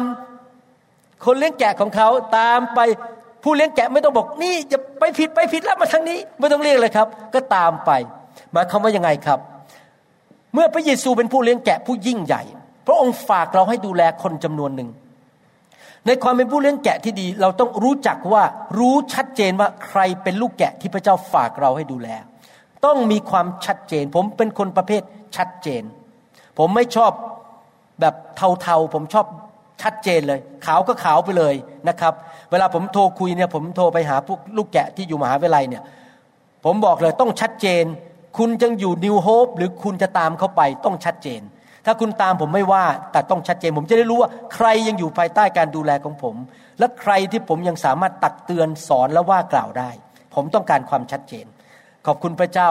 [1.24, 2.80] คนเลี้ยงแกะของเขาตามไป
[3.44, 7.90] ผู้เลี้ยงแกะไม่ต้องบอกนี่จะไปผิดไปผิดแล้วมาทางนี้ ไม่ต้องเรียกเลยครับ ก็ตามไป
[8.52, 9.38] หมายความว่ายังไงครับ
[10.54, 12.42] เมื่อพระเยซูเป็นผู้เลี้ยงแกะผู้ยิ่งใหญ่
[12.86, 14.90] พระองค์ฝากเราให้ดูแลคนจำนวนหนึ่ง
[16.06, 18.42] ในความเป็นผู้เลี้ยงแกะที่ดี เราต้องรู้จักว่า
[18.78, 22.08] รู้ชัดเจนว่าใครเป็นลูกแกะที่พระเจ้าฝากเราให้ดูแล
[22.84, 25.02] ต้องมีความชัดเจน ผมเป็นคนประเภท
[25.36, 25.82] ชัดเจน
[26.58, 27.12] ผมไม่ชอบ
[28.00, 28.14] แบบ
[28.62, 29.26] เทาๆ ผมชอบ
[29.82, 31.54] ชัดเจนเลย ขาวก็ขาวไปเลย
[31.88, 32.14] นะครับ
[32.50, 35.82] เวลาผมโทรคุยเนี่ยผมโทรไปหาพวกลูกแกะที่อยู่มหาวิทยาลัยเนี่ย
[36.64, 37.84] ผมบอกเลยต้องชัดเจน
[38.38, 41.40] คุณยังอยู่นิวโฮปหรือคุณจะตามเข้าไปต้องชัดเจน
[41.86, 46.36] ถ้าคุณตามผมไม่ว่าแต่ต้องชัดเจนผมจะได้รู้ว่าใครยังอยู่ภายใต้การดูแลของผม
[46.78, 49.90] และใครที่ผมยังสามารถตักเตือนสอนและว่ากล่าวได้
[50.34, 51.46] ผมต้องการความชัดเจน
[52.06, 52.68] ขอบคุณพระเจ้า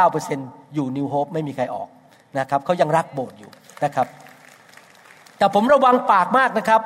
[0.00, 1.88] 99%อยู่นิวโฮปไม่มีใครออก
[2.38, 3.50] นะครับเขายังรักโบสถ์อยู่
[3.84, 4.06] นะครับ
[5.38, 6.80] แต่ผมระวังปากมากนะครับ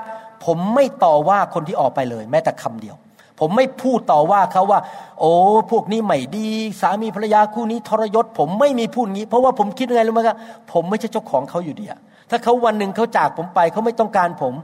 [0.47, 2.97] ผมไม่ต่อว่าคนที่ออกไปเลย แม้แต่คำเดียว
[3.41, 4.81] ผมไม่พูดต่อว่าเขาว่า
[5.21, 5.33] โอ้
[5.71, 6.49] พวกนี้ไม่ดี
[6.81, 10.37] สามีภรรยาคู่นี้ทรยศ ผมไม่มีพูดงี้ เพราะว่าผมคิดยังไงรู้ไหมครับ
[10.73, 14.55] ผมไม่ใช่เจ้าของเขาอยู่ดีอะถ้าเขาวันหนึ่งเขาจากผมไปเขาไม่ต้องการผม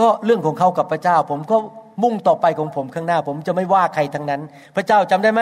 [0.00, 1.56] ก็เรื่องของเขากับพระเจ้า ผมก็
[2.02, 4.40] มุ่งต่อไปของผมข้างหน้า ผมจะไม่ว่าใครทั้งนั้น
[4.76, 5.40] พระเจ้าจำได้ไหม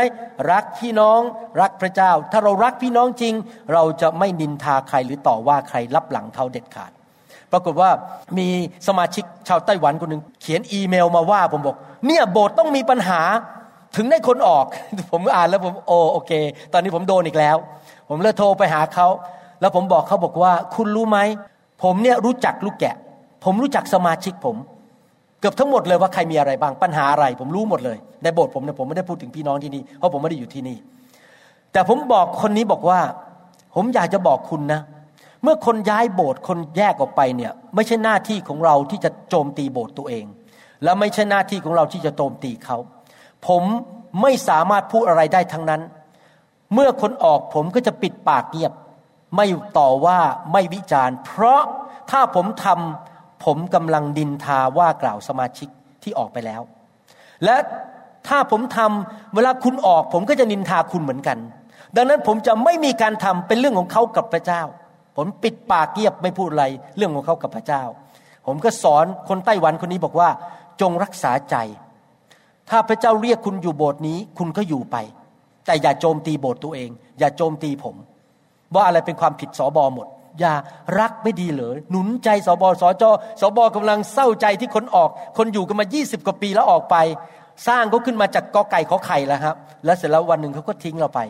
[0.53, 1.21] รักพี่น้อง
[1.61, 3.35] รักพระเจ้า ถ้าเรารักพี่น้องจริง
[3.73, 6.93] เราจะไม่นินทาใครหรือต่อว่าใครรับหลังเขาเด็ดขาด
[7.53, 7.91] ปรากฏว่า
[8.39, 8.49] มี
[8.89, 13.21] สมาชิกชาวไต้หวันคนหนึ่งเขียนอีเมลมาว่าผมบอก เนี่ยโบสถ์ต้องมีปัญหา
[13.97, 14.67] ถึงได้คนออก
[15.13, 16.33] ผมอ่านแล้วผมโอโอเค
[16.73, 17.57] ตอนนี้ผมโดนอีกแล้ว
[18.09, 19.09] ผมเลยโทรไปหาเขา
[19.61, 21.19] แล้วผมบอกเขาบอกว่า คุณรู้ไหม
[21.83, 22.97] ผมเนี่ยรู้จักลูกแกะ
[23.45, 24.57] ผมรู้จักสมาชิกผม
[25.41, 30.77] เกือบทั้งหมดเลยว่าใครมีอะไรบ้างปัญหาอะไร ผมรู้หมดเลย ในโบสถ์ผมเนี่ยผมไม่ได้พูดถึงพี่น้องที่นี่เพราะผมไม่ได้อยู่ที่นี่
[31.73, 33.01] แต่ผมบอกคนนี้บอกว่า
[33.75, 34.81] ผมอยากจะบอกคุณนะ
[35.43, 40.25] เมื่อคนย้ายโบสถ์คนแยกออกไปเนี่ยไม่ใช่หน้าที่ของเราที่จะโจมตีโบสถ์ตัวเอง
[40.83, 42.77] และไม่ใช่หน้าที่ของเราที่จะโจมตีเขา
[43.47, 43.63] ผม
[44.23, 45.83] ไม่สามารถพูดอะไรได้ทั้งนั้น
[46.75, 48.73] เมื่อคนออกผมก็จะปิดปากเงียบ
[49.37, 49.47] ไม่
[49.79, 50.19] ต่อว่า
[50.53, 51.61] ไม่วิจารณ์ เพราะ
[52.11, 55.69] ถ้าผมทำผมกำลังดินทาว่ากล่าวสมาชิก
[56.03, 56.63] ที่ออกไปแล้ว
[57.45, 57.57] และ
[58.29, 61.39] ถ้าผมทำเวลาคุณออก ผมก็จะนินทาคุณเหมือนกัน
[61.97, 64.63] ดังนั้นผมจะไม่มีการทำเป็นเรื่องของเขากับพระเจ้า
[65.23, 66.65] ผมปิดปากเงียบไม่พูดอะไร
[66.97, 67.83] เรื่องของเขากับพระเจ้า
[68.47, 70.29] ผมก็สอนคนไต้หวันคนนี้บอกว่า
[70.81, 71.57] จงรักษาใจ
[72.71, 74.97] ถ้าพระเจ้าเรียกคุณอยู่โบสถ์นี้ คุณก็อยู่ไป
[75.67, 77.97] แต่อย่าโจมตีโบสถ์ตัวเอง อย่าโจมตีผม
[78.75, 80.07] ว่าอะไรเป็นความผิดสอบอหมด
[80.41, 80.53] อย่า
[81.01, 83.05] รักไม่ดีเหรอหนุนใจสบอสจ
[83.41, 86.97] สบอกำลังเศร้าใจที่คนออก คนอยู่กันมา 20 กว่าปีแล้วออกไป
[87.69, 91.21] สร้างเขาขึ้นมาจากกอไก่ขอไข่แล้วครับ แล้วเสร็จแล้ววันหนึ่งเขาก็ทิ้งเราไป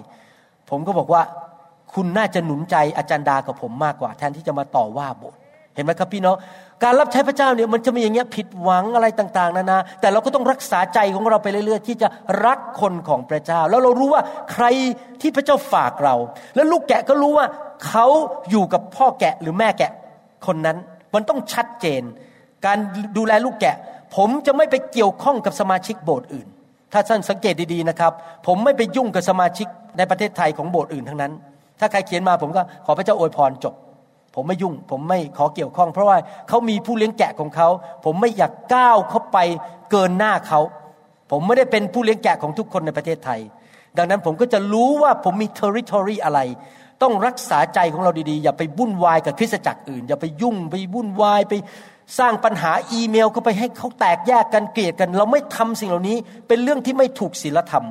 [0.71, 1.23] ผมก็บอกว่า
[1.95, 5.39] คุณน่าจะหนุนใจอาจารย์ดากับผมมากกว่า แทนที่จะมาต่อว่าโบสถ์
[5.75, 6.37] เห็นไหมครับพี่น้อง
[6.83, 12.09] การรับใช้พระเจ้าเนี่ยมันจะมีอย่างเงี้ยผิดหวังอะไรต่างๆนานาแต่เราก็ต้องรักษาใจของเราไปเรื่อยๆ ที่จะ
[12.47, 14.23] รักคนของพระเจ้า แล้วเรารู้ว่า
[14.53, 14.65] ใคร
[15.21, 16.15] ที่พระเจ้าฝากเรา
[16.55, 17.47] แล้วลูกแกะก็รู้ว่า
[17.87, 18.07] เขา
[18.51, 19.93] อยู่กับพ่อแกะหรือแม่แกะ
[20.47, 20.77] คนนั้น
[21.15, 22.03] มันต้องชัดเจน
[22.67, 22.79] การ
[23.17, 23.77] ดูแลลูกแกะ
[24.17, 26.49] ผมจะไม่ไปเกี่ยวข้องกับสมาชิกโบสถ์อื่น
[26.93, 28.13] ถ้าท่านสังเกตดีๆนะครับ
[28.47, 31.33] ผมไม่ไปยุ่งกับสมาชิกในประเทศไทยของโบสถ์อื่นทั้งนั้น
[31.81, 33.75] ถ้าใครเขียนมาผมก็ขอพระเจ้าอวยพรจบ
[34.35, 36.17] ผมไม่ยุ่ง ผมไม่ขอเกี่ยวข้อง เพราะว่า
[36.49, 37.69] เขามีผู้เลี้ยงแกะของเขา
[38.05, 39.39] ผมไม่อยากก้าวเข้าไป
[39.91, 40.61] เกินหน้าเขา
[41.31, 43.41] ผมไม่ได้เป็นผู้เลี้ยงแกะของทุกคนในประเทศไทย
[43.97, 46.41] ดังนั้นผมก็จะรู้ว่าผมมี territory อะไร
[47.03, 51.55] ต้องรักษาใจของเราดีๆ อย่าไปวุ่นวายกับคริสตจักรอื่น อย่าไปยุ่งไปวุ่นวายไป
[52.19, 56.17] สร้างปัญหาอีเมลเข้าไปให้เขาแตกแยกกันเกลียดกัน เราไม่ทำสิ่งเหล่านี้
[56.49, 57.85] เป็นเรื่องที่ไม่ถูกศีลธรรม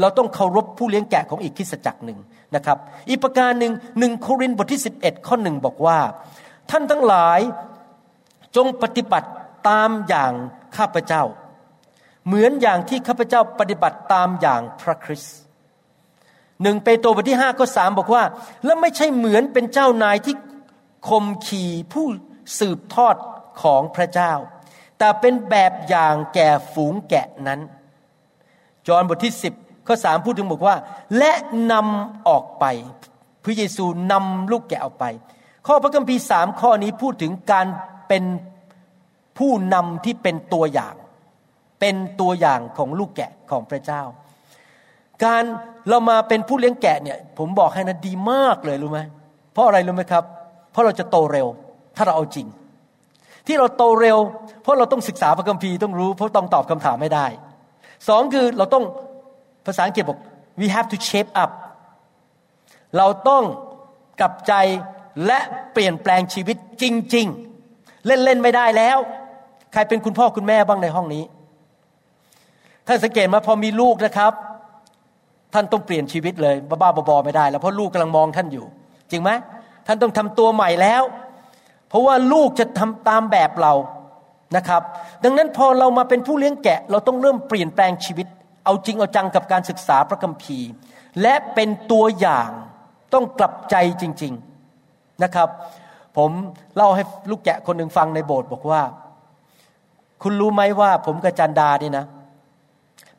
[0.00, 2.18] เราต้องเคารพผู้เลี้ยงแกะของอีกคริสตจักรหนึ่ง
[2.54, 5.98] นะครับ อีกประการหนึ่งหนึ่งโครินธ์บทที่ 11 ข้อหนึ่งบอกว่า
[6.70, 7.40] ท่านทั้งหลาย
[8.56, 9.28] จงปฏิบัติ
[9.68, 10.32] ตามอย่าง
[10.76, 11.22] ข้าพเจ้า
[12.26, 15.36] เหมือนอย่างที่ข้าพเจ้าปฏิบัติตามอย่างพระคริสต์
[16.62, 18.24] หนึ่งเปโตรบทที่ห้าข้อสามบอกว่า
[18.64, 20.34] และไม่ใช่เหมือนเป็นเจ้านายที่
[21.08, 22.06] ข่มขีผู้
[22.58, 23.16] สืบทอด
[23.62, 24.32] ของพระเจ้า
[24.98, 27.60] แต่เป็นแบบอย่างแก่ฝูงแกะนั้น
[28.86, 30.76] จอห์นบทที่10 ข้อสามพูดถึงบอกว่า
[31.18, 31.32] และ
[31.72, 32.64] นำออกไป
[33.44, 35.04] พระเยซูนำลูกแกะออกไป
[35.66, 37.66] ข้อพระคัมภีร์สามข้อนี้พูดถึงการ
[38.08, 38.24] เป็น
[39.38, 40.94] ผู้นำที่เป็นตัวอย่าง
[41.80, 44.02] เป็นตัวอย่างของลูกแกะของพระเจ้า
[45.24, 45.42] การ
[45.88, 49.00] เรามาเป็นผู้เลี้ยงแกะเนี่ย ผมบอกให้นะดีมากเลยรู้ไหม
[49.52, 50.24] เพราะอะไรรู้ไหมครับ
[50.72, 51.46] เพราะเราจะโตเร็ว
[51.96, 52.46] ถ้าเราเอาจริง
[53.46, 54.18] ที่เราโตเร็ว
[54.62, 57.26] เพราะเราต้องศึกษาพระคัมภีร์ต้องรู้เพราะต้องตอบคำถามไม่ได้
[58.08, 58.84] สองคือเราต้อง
[59.66, 60.18] ภาษาอังกฤษบอก
[60.60, 61.50] we have to shape up
[62.96, 63.44] เราต้อง
[64.20, 64.52] กลับใจ
[65.26, 65.38] และ
[65.72, 67.26] เปลี่ยนแปลงชีวิตจริง
[67.66, 68.98] ๆ เล่น ๆ ไม่ได้แล้ว
[69.72, 71.24] ใครเป็นคุณพ่อคุณแม่บ้างในห้องนี้
[72.86, 74.32] ท่านสังเกตมาพอมีลูกนะครับ
[75.54, 78.64] ท่านต้องเปลี่ยนชีวิตเลยบ้าๆบอๆไม่ได้ แล้วเพราะลูกกำลังมองท่านอยู่
[79.10, 79.30] จริงไหม
[79.86, 81.02] ท่านต้องทำตัวใหม่แล้ว
[81.88, 83.74] เพราะว่าลูกจะทำตามแบบเรา
[84.56, 84.82] นะครับ
[85.24, 88.26] ดังนั้นพอเรามาเป็นผู้เลี้ยงแกะ เราต้องเริ่มเปลี่ยนแปลงชีวิต
[88.64, 90.68] เอาจริงเอาจังกับการศึกษาพระคัมภีร์
[91.22, 92.50] และเป็นตัวอย่าง
[93.14, 94.32] ต้องกลับใจจริง
[94.78, 95.48] ๆนะครับ
[96.16, 96.30] ผม
[96.76, 98.82] เล่าให้ลูกแกะคนหนึ่งฟังในโบสถ์บอกว่า
[100.22, 102.06] คุณรู้ไหมว่าผมกับจันดาเนี่ยนะ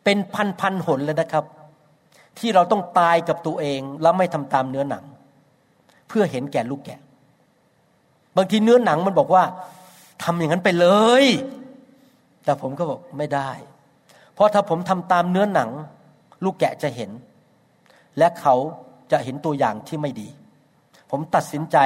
[0.03, 1.45] เป็นพันพันหนเลยนะครับ
[2.39, 5.03] ที่เราต้องตายกับตัวเองแล้วไม่ทำตามเนื้อหนัง
[6.07, 6.99] เพื่อเห็นแก่ลูกแกะ
[8.37, 9.43] บางทีเนื้อหนังมันบอกว่า
[10.23, 10.87] ทำอย่างนั้นไปเล
[11.23, 11.25] ย
[12.43, 13.51] แต่ผมก็บอกไม่ได้
[14.35, 15.69] เพราะถ้าผมทำตามเนื้อหนัง
[16.43, 17.11] ลูกแกะจะเห็น
[18.17, 18.55] และเขา
[19.11, 20.27] จะเห็นตัวอย่างที่ไม่ดี
[21.11, 21.77] ผมตัดสินใจ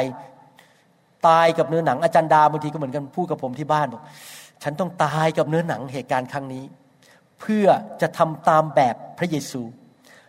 [1.27, 4.01] ตายกับเนื้อหนัง อาจารย์ดาบางทีก็เหมือนกันพูดกับผมที่บ้านบอก
[4.63, 6.63] ฉันต้องตายกับเนื้อหนังเหตุการณ์ครั้งนี้
[7.39, 7.67] เพื่อ
[8.01, 9.61] จะทำตามแบบพระเยซู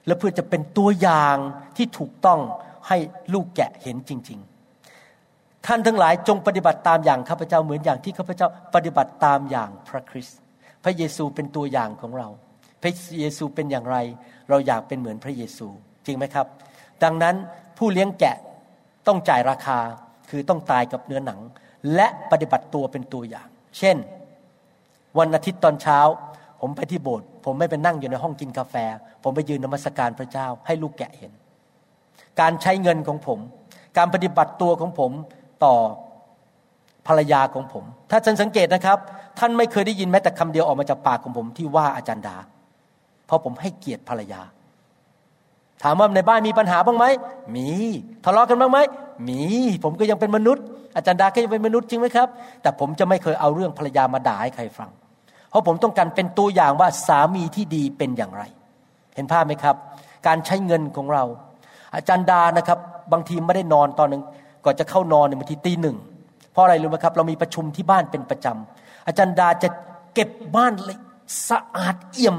[0.07, 1.37] และเพื่อจะเป็นตัวอย่าง
[1.77, 2.41] ที่ถูกต้อง
[2.89, 2.97] ให้
[3.35, 4.39] ลูกแกะเห็นจริง
[5.03, 10.39] ๆ ท่านทั้งหลายจงปฏิบัติตามอย่างข้าพเจ้าเหมือนอย่างที่ข้าพเจ้าปฏิบัติตามอย่างพระคริสต์
[10.85, 12.29] พระเยซูเป็นตัวอย่างของเรา
[12.83, 13.97] พระเยซูเป็นอย่างไร
[14.49, 15.67] เราอยากเป็นเหมือนพระเยซู
[16.07, 16.47] จริงไหมครับ
[17.03, 17.35] ดังนั้น
[17.79, 18.37] ผู้เลี้ยงแกะ
[19.07, 19.79] ต้องจ่ายราคา
[20.31, 21.41] คือต้องตายกับเนื้อหนัง
[21.95, 23.97] และปฏิบัติตัวเป็นตัวอย่าง เช่น
[25.19, 26.01] วันอาทิตย์ตอนเช้า
[26.61, 28.75] ผมไปที่โบสถ์ผมไม่ไปนั่งอยู่ในห้องกินกาแฟ
[29.23, 31.33] ผมไปยืนนมัสการพระเจ้า ให้ลูกแกะเห็น
[32.41, 33.39] การใช้เงินของผม
[33.97, 35.13] การปฏิบัติตัวของผม
[35.65, 35.75] ต่อ
[37.11, 38.99] ภรรยาของผม ถ้าท่านสังเกตนะครับ
[39.39, 42.37] ท่านไม่เคยได้ยินแม้แต่คำเดียวออกมาจากปากของผมที่ว่าอาจารย์ดา
[43.27, 44.41] เพราะผมให้เกียรติภรรยา
[45.83, 47.05] ถามว่าในบ้านมีปัญหาบ้างไหม
[47.57, 47.69] มี
[48.25, 48.79] ทะเลาะกันบ้างไหม
[49.29, 49.43] มี
[49.85, 50.65] ผมก็ยังเป็นมนุษย์
[50.97, 52.29] อาจารย์ดาก็ยังเป็นมนุษย์จริงไหมครับ
[52.63, 54.91] แต่ผมจะไม่เคยเอาเรื่องภรรยามาด่าให้ใครฟัง
[55.51, 58.43] เพราะผมต้องการเป็นตัวอย่างว่าสามีที่ดีเป็นอย่างไร
[59.15, 59.77] เห็นภาพไหมครับ
[60.27, 61.25] การใช้เงินของเรา
[61.95, 62.79] อาจารย์ดานะครับ
[63.13, 64.23] บางทีไม่ได้นอนตอนหนึ่ง
[64.65, 65.97] ก่อนจะเข้านอนในบางทีตีหนึ่ง
[66.53, 69.69] เพราะอะไรรู้ไหมครับ เรามีประชุมที่บ้านเป็นประจำอาจารย์ดาจะ
[70.15, 70.73] เก็บบ้าน
[71.51, 72.39] สะอาดเอี่ยม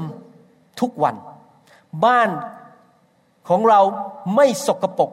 [0.80, 1.14] ทุกวัน
[2.04, 2.28] บ้าน
[3.48, 3.80] ของเรา
[4.36, 5.10] ไม่สกปรก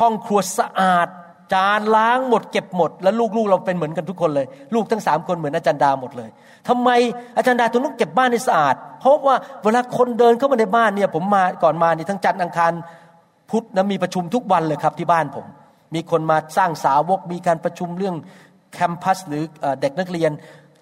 [0.00, 1.08] ห้องครัวสะอาด
[1.54, 6.30] จานล้างหมดเก็บหมด แล้วลูกๆเราเป็นเหมือนกันทุกคนเลย ลูกทั้งสามคนเหมือนอาจารย์ดาหมดเลย
[6.68, 6.90] ทำไม
[7.36, 9.34] อาจารย์ดาถึงต้องเก็บบ้านให้สะอาด เพราะว่า
[9.64, 12.72] เวลาคนเดินเข้ามาในบ้านเนี่ยผมมาก่อนมาเนี่ยทั้งจันทร์อังคาร
[13.50, 15.46] พุธนะมีประชุมทุกวันเลยครับที่บ้านผม
[15.94, 18.16] มีคนมาสร้างสาวก มีการประชุมเรื่อง
[18.72, 19.42] แคมปัสหรือ
[19.80, 20.30] เด็กนักเรียน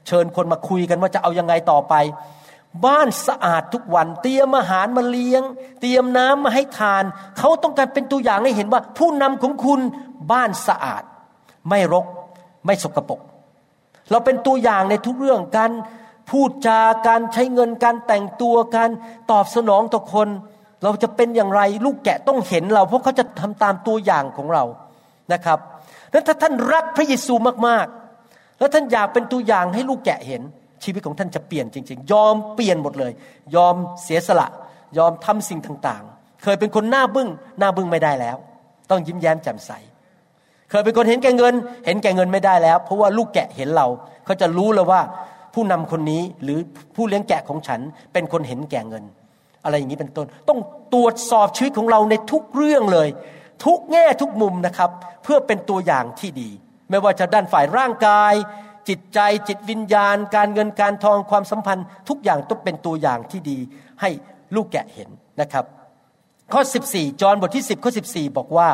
[0.06, 1.94] เชิญคนมาคุยกันว่าจะเอายังไงต่อไป
[2.86, 5.42] บ้านสะอาดทุกวัน เตรียมอาหารมาเลี้ยง
[5.80, 7.04] เตรียมน้ำมาให้ทาน
[7.38, 9.80] เขาต้องการเป็นตัวอย่างให้เห็นว่า ผู้นำของคุณ
[10.32, 11.02] บ้านสะอาด
[11.68, 12.06] ไม่รก
[12.66, 13.20] ไม่สกปรก
[14.10, 15.70] เราเป็นตัวอย่างในทุกเรื่องการ
[16.30, 16.78] พูดจา
[17.08, 18.90] การใช้เงินการแต่งตัวการ
[19.30, 20.28] ตอบสนองต่อคน
[20.82, 24.64] เราจะเป็นอย่างไรลูกแกะต้องเห็นเรา เพราะเขาจะทำตามตัวอย่างของเรา
[25.32, 25.58] นะครับ
[26.12, 27.34] นั้นถ้าท่านรักพระเยซู
[27.66, 30.42] มากๆ แล้วท่านอยากเป็นตัวอย่างให้ลูกแกะเห็น
[30.84, 33.12] ชีวิตของท่านจะเปลี่ยนจริง ๆ ยอมเปลี่ยนหมดเลย
[33.56, 34.48] ยอมเสียสละ
[34.98, 38.36] ยอมทำสิ่งต่างๆ เคยเป็นคนหน้าบึ้งหน้าบึ้งไม่ได้แล้ว
[38.90, 39.70] ต้องยิ้มแย้มแจ่มใส
[40.70, 41.54] เคยเป็นคนเห็นแก่เงิน
[41.86, 43.86] เห็นแก่เงินไม่ได้แล้ว เพราะว่าลูกแกะเห็นเรา
[44.24, 45.00] เขาจะรู้เลยว่า
[45.54, 46.58] ผู้นำคนนี้หรือ
[46.96, 47.80] ผู้เลี้ยงแกะของฉัน
[48.12, 49.04] เป็นคนเห็นแก่เงิน
[49.64, 50.60] อะไรอย่างนี้เป็นต้น ต้อง
[50.94, 53.08] ตรวจสอบชีวิตของเราในทุกเรื่องเลย
[53.64, 54.90] ทุกแง่ทุกมุมนะครับ
[55.22, 56.50] เพื่อเป็นตัวอย่างที่ดี
[56.90, 58.34] ไม่ว่าจะด้านฝ่ายร่างกาย
[58.88, 63.58] จิตใจจิตวิญญาณ การเงินการทองความสัมพันธ์ ทุกอย่างต้องเป็นตัวอย่างที่ดี
[64.00, 64.10] ให้
[64.54, 65.08] ลูกแกะเห็น
[65.40, 65.64] นะครับ
[66.52, 68.68] ข้อ 14 จอห์นบทที่ 10ข้อ14 บอกว่า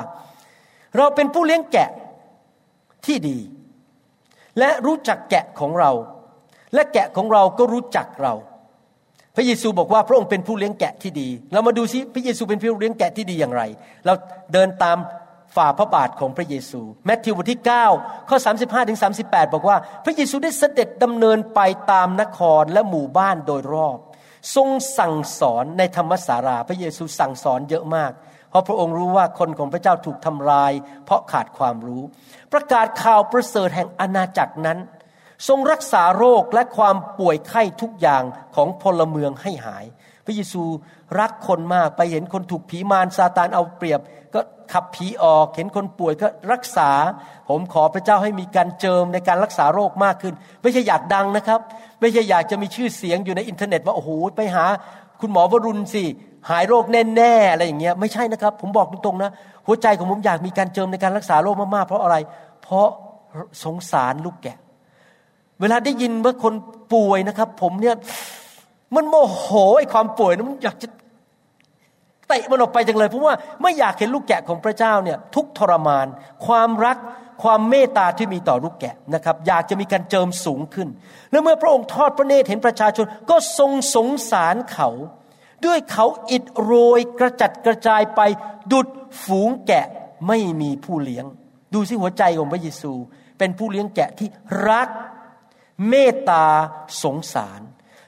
[0.96, 1.90] เราเป็นผู้เลี้ยงแกะ
[3.06, 3.38] ที่ดี
[4.58, 5.90] และรู้จักแกะของเรา
[6.74, 8.34] และแกะของเราก็รู้จักเรา
[9.36, 13.62] พระเยซูบอกว่าพระองค์เป็นผู้เลี้ยงแกะที่ดี เรามาดูซิพระเยซูเป็นผู้เลี้ยงแกะที่ดีอย่างไร
[14.04, 14.12] เรา
[14.52, 14.96] เดินตาม
[15.56, 17.60] ฝ่าพระบาทของพระเยซูแมทธิวบทที่
[17.94, 21.60] 9 ข้อ 35ถึง38 บอกว่า พระเยซูได้เสด็จดำเนินไป
[21.92, 23.98] ตามนครและหมู่บ้านโดยรอบ
[24.54, 24.68] ทรง
[24.98, 28.12] สั่งสอนในธรรมสารา พระเยซูสั่งสอนเยอะมาก
[28.50, 30.72] เพราะพระองค์รู้ว่าคนของพระเจ้าถูกทำลาย
[31.04, 32.02] เพราะขาดความรู้
[32.52, 34.78] ประกาศข่าวประเสริฐแห่งอาณาจักรนั้น
[35.48, 38.22] ทรงรักษาโรคและความป่วยไข้ทุกอย่าง
[38.56, 39.84] ของพลเมืองให้หาย
[40.26, 40.62] พระเยซู
[41.20, 44.00] รักคนมากไปเห็นคนถูกผีมารซาตานเอาเปรียบ
[44.34, 44.40] ก็
[44.72, 46.90] ขับผีออกเห็นคนป่วยก็รักษา
[47.48, 51.60] ผมขอพระเจ้าให้มีการเจิมในการรักษาโรคมากขึ้น ไม่ใช่อยากดังนะครับ
[52.00, 54.64] ไม่ใช่อยากจะมีชื่อเสียงอยู่ในอินเทอร์เน็ตว่าโอ้โหไปหา
[55.20, 56.04] คุณหมอวรุณสิ
[56.50, 59.30] หายโรคแน่ๆอะไรอย่างเงี้ยไม่ใช่นะครับ ผมบอกตรงๆนะ
[59.66, 62.16] หัวใจของผมอยากมีการเจิมในการรักษาโรคมากๆเพราะอะไร
[62.62, 62.88] เพราะ
[63.64, 64.58] สงสารลูกแกะ
[65.62, 66.54] เวลาได้ยินว่าคน
[66.92, 67.96] ป่วยนะครับ ผมเนี่ย
[68.94, 69.46] มันโมโห
[69.78, 70.88] ไอ้ความป่วยนะมันอยากจะ
[72.28, 76.06] เตะมันออกไปจังเลยเพราะว่าไม่อยากเห็นลูกแกะของพระเจ้าเนี่ยทุกทรมาน
[76.46, 76.96] ความรัก
[77.42, 80.88] ความเมตตาที่มีต่อลูกแกะนะครับ อยากจะมีการเจิมสูงขึ้น
[81.30, 84.88] และเมื่อพระองค์ทอดพระเนตรเห็นประชาชนก็ทรงสงสารเขา
[85.66, 88.20] ด้วยเขาอิดโรยกระจัดกระจายไป
[88.72, 88.88] ดุด
[89.24, 89.86] ฝูงแกะ
[90.28, 91.24] ไม่มีผู้เลี้ยง
[91.74, 92.92] ดูสิหัวใจของพระเยซู
[93.38, 94.28] เป็นผู้เลี้ยงแกะที่
[94.68, 94.88] รัก
[95.88, 96.46] เมตตา
[97.02, 97.60] สงสาร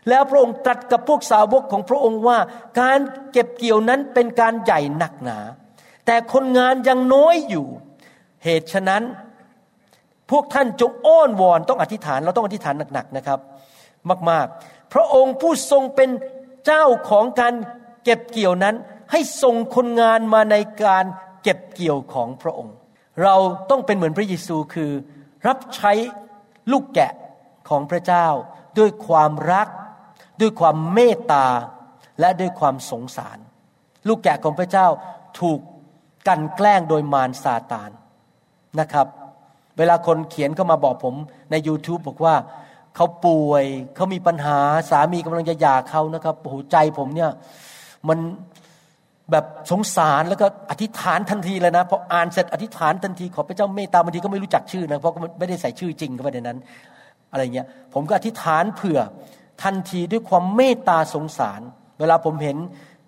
[0.08, 2.38] แล้วพระองค์ตรัสกับพวกสาวกของพระองค์ว่า
[2.80, 2.98] การ
[3.32, 5.38] เก็บเกี่ยวนั้นเป็นการใหญ่หนักหนา
[6.06, 7.66] แต่คนงานยังน้อยอยู่
[8.44, 9.02] เหตุฉะนั้น
[10.30, 13.38] พวกท่านจงอ้อนวอนต้องอธิษฐานเราต้องอธิษฐานหนักๆนะครับ
[14.30, 16.10] มากๆ พระองค์ผู้ทรงเป็น
[16.66, 17.54] เจ้าของการ
[18.04, 18.74] เก็บเกี่ยวนั้น
[19.12, 21.04] ให้ส่งคนงานมาในการ
[21.42, 22.74] เก็บเกี่ยวของพระองค์
[23.22, 23.34] เรา
[23.70, 24.90] ต้องเป็นเหมือนพระเยซูคือ
[25.46, 25.92] รับใช้
[26.72, 27.12] ลูกแกะ
[27.68, 28.26] ของพระเจ้า
[28.78, 29.68] ด้วยความรัก
[30.40, 31.46] ด้วยความเมตตา
[32.20, 33.38] และด้วยความสงสาร
[34.08, 34.86] ลูกแกะของพระเจ้า
[35.40, 35.60] ถูก
[36.28, 37.90] กันแกล้งโดยมารซาตาน
[38.80, 39.06] นะครับ
[39.78, 41.14] เวลาคนเขียนเข้ามาบอกผม
[41.50, 42.34] ใน YouTube บอกว่า
[42.96, 44.58] เขาป่วยเขามีปัญหา
[44.90, 47.30] สามีกำลังจะหย่าเขานะครับโอ้โหใจผมเนี่ย
[48.08, 48.18] มัน
[49.30, 56.58] แบบสงสารแล้วก็อธิษฐานทันทีเลยนะพออ่านเสร็จอธิษฐานทันทีขอพระเจ้าเมตตาบางทีก็ไม่รู้จักชื่อนะเพราะไม่ได้ใส่ชื่อจริงเข้าไปในนั้น
[57.34, 59.00] อะไรเงี้ยผมก็อธิษฐานเผื่อ
[59.62, 61.60] ทันทีด้วยความเมตตาสงสาร
[62.00, 62.56] เวลาผมเห็น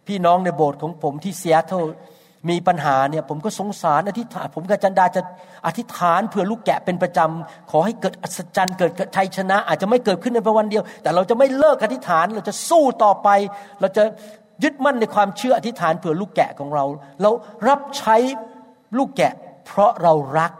[0.06, 1.76] พี่น้องในโบสถ์ของผมที่เซียโตร
[2.48, 5.22] มีปัญหาเนี่ยผมก็สงสารอธิษฐานผมกับจันดาจะ
[5.66, 13.28] อธิษฐานเผื่อลูกแกะเป็นประจำขอให้เกิดอัศจรรย์เกิดชัยชนะ อาจจะไม่เกิดขึ้นในวันเดียว แต่เราจะไม่เลิกอธิษฐานเราจะสู้ต่อไป
[13.80, 14.02] เราจะ
[14.62, 16.84] ยึดมั่นในความเชื่ออธิษฐานเผื่อลูกแกะของเรา
[17.22, 17.30] เรา
[17.68, 18.16] รับใช้
[18.96, 19.32] ลูกแกะ
[19.66, 20.52] เพราะเรารัก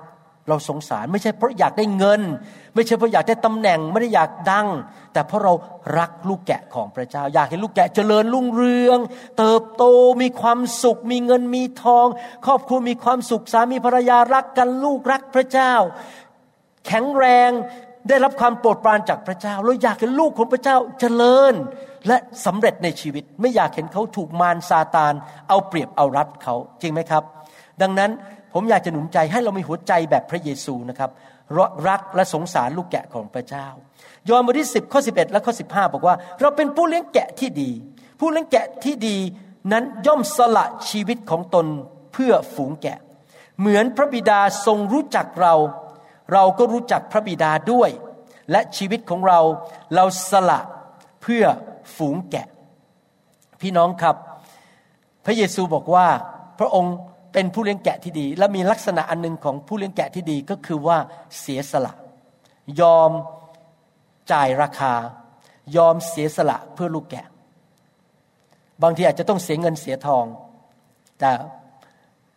[0.48, 2.22] เราสงสารไม่ใช่เพราะอยากได้เงิน
[2.74, 4.66] ไม่ใช่เพราะอยากได้ตำแหน่งไม่ได้อยากดัง
[5.12, 5.52] แต่เพราะเรา
[5.98, 8.98] รักลูกแกะของพระเจ้า อยากเห็นลูกแกะเจริญรุ่งเรือง
[9.38, 9.84] เติบโต
[10.22, 12.06] มีความสุข มีเงินมีทอง
[12.46, 15.72] ครอบครัวมีความสุขสามีภรรยารักกันลูกรักพระเจ้า
[16.86, 17.50] แข็งแรง
[18.08, 21.54] ได้รับความโปรดปรานจากพระเจ้าเราอยากเห็นลูกของพระเจ้าเจริญ
[22.08, 22.16] และ
[22.46, 25.14] สำเร็จในชีวิต ไม่อยากเห็นเขาถูกมารซาตาน
[25.48, 27.22] เอาเปรียบเอารัดเขาจริงไหมครับ
[27.82, 28.10] ดังนั้น
[28.58, 31.10] ผมอยากจะหนุนใจให้เรามีหัวใจแบบพระเยซูนะครับ
[31.88, 33.66] รักและสงสารลูกแกะของพระเจ้า
[34.28, 37.70] ยอห์นบทที่10ข้อ11 และข้อ15 บอกว่า เราเป็นผู้เลี้ยงแกะที่ดี
[38.20, 39.16] ผู้เลี้ยงแกะที่ดี
[39.72, 41.66] นั้นย่อมสละชีวิตของตน
[42.12, 42.98] เพื่อฝูงแกะ
[43.60, 45.54] เหมือนพระบิดาทรงรู้จักเรา
[46.32, 47.90] เราก็รู้จักพระบิดาด้วย
[48.50, 49.40] และชีวิตของเรา
[49.94, 50.60] เราสละ
[51.22, 51.44] เพื่อ
[51.96, 52.46] ฝูงแกะ
[53.60, 54.16] พี่น้องครับ
[55.26, 56.06] พระเยซูบอกว่า
[56.58, 56.96] พระองค์
[57.38, 60.98] เป็นผู้เลี้ยงแกะที่ดี และมีลักษณะอันหนึ่งของผู้เลี้ยงแกะที่ดีก็คือว่า
[61.40, 61.92] เสียสละ
[62.80, 63.10] ยอม
[64.32, 64.94] จ่ายราคา
[65.76, 67.26] ยอมเสียสละเพื่อลูกแกะ
[68.82, 70.24] บางทีอาจจะต้องเสียเงินเสียทอง
[71.20, 71.30] แต่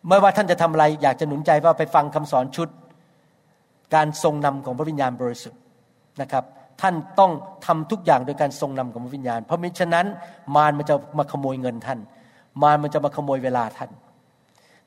[0.08, 2.68] ไม่ว่าท่านจะทำอะไร อยากจะหนุนใจว่าไปฟังคำสอนชุด
[3.94, 5.60] การทรงนำของพระวิญญาณบริสุทธิ์
[6.20, 6.44] นะครับ
[6.80, 7.32] ท่านต้อง
[7.66, 10.06] ทำทุกอย่างโดยการทรงนำของพระวิญญาณ เพราะมิฉะนั้น
[10.56, 11.98] มารมันจะมาขโมยเงินท่าน
[12.62, 13.92] มารมันจะมาขโมยเวลาท่าน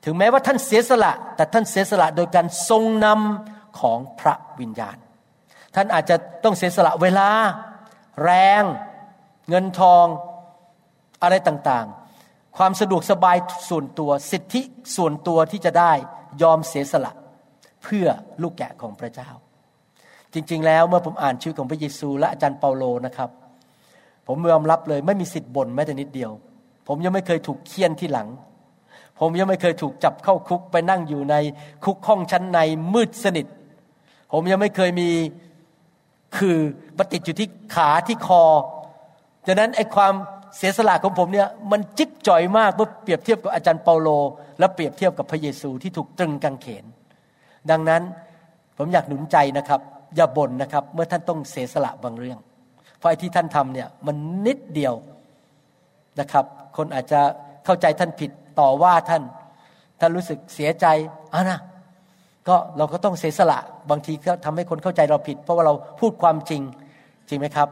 [0.04, 4.96] ถึงแม้ว่าท่านเสียสละ แต่ท่านเสียสละโดยการทรงนำของพระวิญญาณ
[5.74, 7.28] ท่านอาจจะต้องเสียสละเวลา
[8.24, 8.30] แร
[8.60, 8.62] ง
[9.48, 10.06] เงินทอง
[11.22, 13.36] อะไรต่างๆ ความสะดวกสบาย
[13.68, 14.62] ส่วนตัวสิทธิ
[14.96, 15.92] ส่วนตัวที่จะได้
[16.42, 17.12] ยอมเสียสละ
[17.82, 18.06] เพื่อ
[18.42, 19.30] ลูกแกะของพระเจ้า
[20.34, 23.30] จริงๆ แล้วเมื่อผมอ่านชีวิตของพระเยซู และอาจารย์เปาโลนะครับ
[24.26, 26.30] ผมยอมรับเลยไม่มีสิทธิ์บ่นแม้แต่นิดเดียว
[26.88, 28.28] ผมยังไม่เคยถูกเคี่ยนที่หลัง
[29.20, 31.34] ผมยังไม่เคยถูกจับเข้าคุกไปนั่งอยู่ใน
[31.84, 32.58] คุกห้องชั้นใน
[32.94, 33.46] มืดสนิท
[34.32, 35.10] ผมยังไม่เคยมี
[36.36, 36.58] คือ
[36.98, 38.42] มาติดอยู่ที่ขาที่คอ
[39.46, 40.14] ดังนั้นไอ้ความ
[40.56, 44.08] เสียสละของผมเนี่ยมันจิ๊บจ่อยมากเมื่อเปรียบเทียบกับอาจารย์เปาโล
[44.58, 46.84] และเปรียบเทียบกับพระเยซูที่ถูกตรึงกางเขน
[47.70, 48.02] ดังนั้น
[48.78, 49.80] ผมอยากหนุนใจนะครับ
[50.16, 52.38] อย่าบ่นนะครับ เมื่อท่านต้องเสียสละบางเรื่อง
[52.98, 54.94] เพราะไอ้ที่ท่านทำเนี่ยมันนิดเดียว
[56.20, 56.44] นะครับ
[56.76, 57.20] คนอาจจะ
[57.64, 59.22] เข้าใจท่านผิด ต่อว่าท่าน
[60.00, 60.86] ท่านรู้สึกเสียใจ
[61.34, 61.60] อะนะ
[62.48, 63.58] ก็เราก็ต้องเสียสละ
[63.90, 66.62] บางทีก็ทำให้คนเข้าใจเราผิด เพราะว่าเราพูดความจริง
[67.28, 67.68] จริงไหมครับ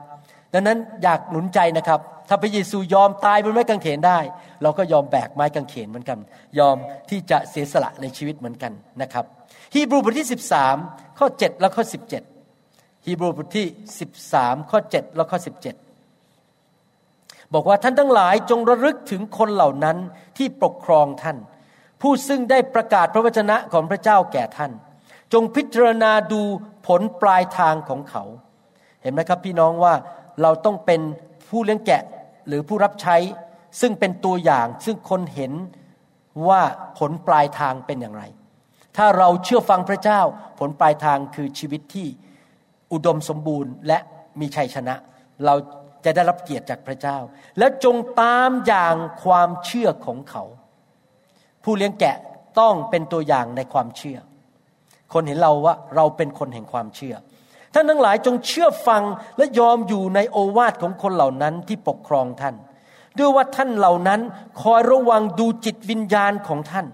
[0.52, 4.18] ดังนั้นอยากหนุนใจนะครับ ถ้าพระเยซูยอมตายบนไม้กางเขนได้
[4.62, 6.18] เราก็ยอมแบกไม้กางเขนเหมือนกัน
[6.58, 6.76] ยอม
[7.10, 8.72] ที่จะเสียสละในชีวิตเหมือนกัน
[9.02, 9.24] นะครับ
[9.74, 10.28] ฮีบรูบทที่
[10.72, 11.84] 13 ข้อ 7 และข้อ
[12.44, 13.66] 17ฮีบรูบทที่
[14.18, 15.38] 13 ข้อ 7 และข้อ
[15.70, 15.91] 17
[17.52, 19.96] บอกว่าท่านทั้งหลายจงระลึกถึงคนเหล่านั้น
[20.36, 21.36] ที่ปกครองท่าน
[22.00, 24.72] ผู้ซึ่งได้ประกาศพระวจนะของพระเจ้าแก่ท่าน
[25.32, 26.42] จงพิจารณาดู
[26.86, 28.24] ผลปลายทางของเขา
[29.02, 29.94] เห็นไหมครับพี่น้องว่า
[30.42, 31.00] เราต้องเป็น
[31.48, 32.02] ผู้เลี้ยงแกะ
[32.48, 33.16] หรือผู้รับใช้
[33.80, 35.52] ซึ่งเป็นตัวอย่างซึ่งคนเห็น
[36.48, 36.60] ว่า
[36.98, 38.22] ผลปลายทางเป็นอย่างไร
[38.96, 40.20] ถ้าเราเชื่อฟังพระเจ้า
[40.58, 42.06] ผลปลายทางคือชีวิตที่
[42.92, 43.98] อุดมสมบูรณ์และ
[44.40, 44.94] มีชัยชนะ
[45.44, 45.54] เรา
[46.04, 47.18] จะได้รับเกียรติจากพระเจ้า
[47.58, 48.94] และจงตามอย่าง
[49.24, 50.44] ความเชื่อของเขา
[51.64, 52.16] ผู้เลี้ยงแกะ
[52.58, 54.18] ต้องเป็นตัวอย่างในความเชื่อ
[55.12, 57.14] คนเห็นเราว่าเราเป็นคนแห่งความเชื่อ
[57.74, 59.02] ท่านทั้งหลายจงเชื่อฟัง
[59.36, 62.54] และยอมอยู่ในโอวาทของคนเหล่านั้นที่ปกครองท่าน
[63.18, 64.20] ด้วยว่าท่านเหล่านั้น
[64.60, 66.86] คอยระวังดูจิตวิญญาณของท่าน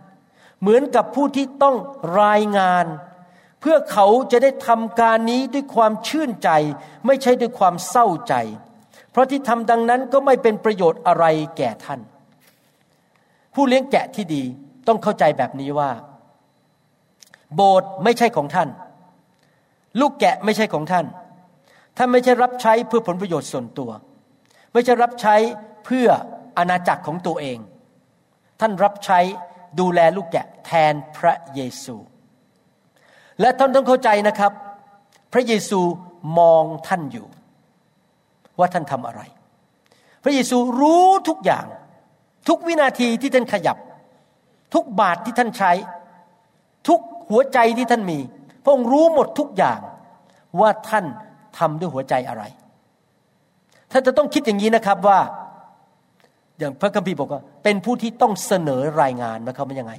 [0.60, 1.76] เหมือนกับผู้ที่ต้อง
[2.20, 2.86] รายงาน
[3.60, 6.50] เพื่อเขาจะได้ทำการนี้ด้วยความชื่นใจ
[7.06, 8.34] ไม่ใช่ด้วยความเศร้าใจ
[9.18, 11.24] ราะที่ทำดังนั้นก็ไม่เป็นประโยชน์อะไร
[11.56, 12.00] แก่ท่าน
[13.54, 14.42] ผู้เลี้ยงแกะที่ดี
[14.88, 15.90] ต้องเข้าใจแบบนี้ว่า
[17.54, 18.68] โบสถ์ไม่ใช่ของท่าน
[20.00, 21.06] ลูกแกะไม่ใช่ของท่าน
[21.96, 23.90] ท่านไม่ใช่รับใช้เพื่อผลประโยชน์ส่วนตัว
[24.72, 25.34] ไม่ใช่รับใช้
[25.84, 26.08] เพื่อ
[26.58, 27.58] อาณาจักรของตัวเอง
[28.60, 29.18] ท่านรับใช้
[29.80, 31.96] ดูแลลูกแกะแทนพระเยซู
[33.40, 34.52] และท่านต้องเข้าใจนะครับ
[35.32, 35.80] พระเยซู
[36.38, 37.26] มองท่านอยู่
[38.58, 39.20] ว่าท่านทำอะไร
[40.24, 41.66] พระเยซูรู้ทุกอย่าง
[42.48, 43.76] ทุกวินาทีที่ท่านขยับ
[44.74, 45.72] ทุกบาทที่ท่านใช้
[46.88, 47.00] ทุก
[47.30, 48.18] หัวใจที่ท่านมี
[48.62, 49.80] พระองค์รู้หมดทุกอย่าง
[50.60, 51.04] ว่าท่าน
[51.58, 52.44] ทำด้วยหัวใจอะไร
[53.92, 55.18] ท่านจะต้องคิดอย่างนี้นะครับว่า
[56.58, 59.94] อย่างพระคัมภีร์บอกว่า เป็นผู้ที่ต้องเสนอรายงานนะครับมันยังไง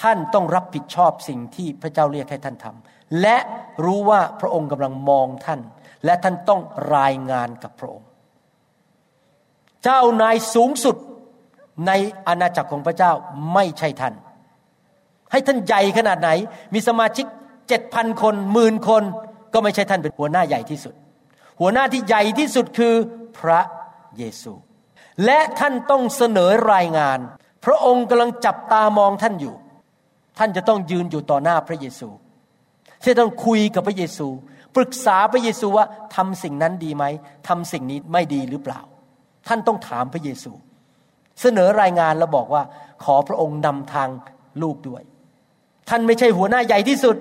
[0.00, 3.36] ท่านต้องรับผิดชอบสิ่งที่พระเจ้าเรียกให้ท่านทำและ
[3.84, 5.60] รู้ว่าพระองค์กำลังมองท่าน
[6.04, 6.60] และท่านต้อง
[6.94, 8.08] รายงานกับพระองค์
[9.82, 10.96] เจ้านายสูงสุด
[11.86, 11.92] ใน
[12.26, 13.12] อาณาจักรของพระเจ้า
[13.54, 14.14] ไม่ใช่ท่าน
[15.32, 16.30] ให้ท่านใหญ่ขนาดไหน
[16.74, 17.26] มีสมาชิก
[17.68, 19.02] เจ็ดพันคนหมื่นคน
[19.52, 20.94] ก็ไม่ใช่ท่านเป็นหัวหน้าใหญ่ที่สุด
[21.60, 22.94] หัวหน้าที่ใหญ่ที่สุดคือ
[23.38, 23.60] พระ
[24.18, 24.52] เยซู
[25.24, 27.18] และท่านต้องเสนอรายงาน
[27.64, 29.54] พระองค์กำลังจับตามองท่านอยู่
[30.38, 32.08] ท่านจะต้องยืนอยู่ต่อหน้าพระเยซู
[33.02, 34.28] ที่ต้องคุยกับพระเยซู
[34.76, 37.04] ปรึกษาพระเยซูว่าทำสิ่งนั้นดีไหม
[37.48, 38.80] ทำสิ่งนี้ไม่ดีหรือเปล่า
[39.48, 40.52] ท่านต้องถามพระเยซู
[41.40, 42.62] เสนอรายงานแล้วบอกว่า
[43.04, 44.08] ขอพระองค์นำทาง
[44.62, 45.02] ลูกด้วย
[45.88, 47.16] ท่านไม่ใช่หัวหน้าใหญ่ที่สุด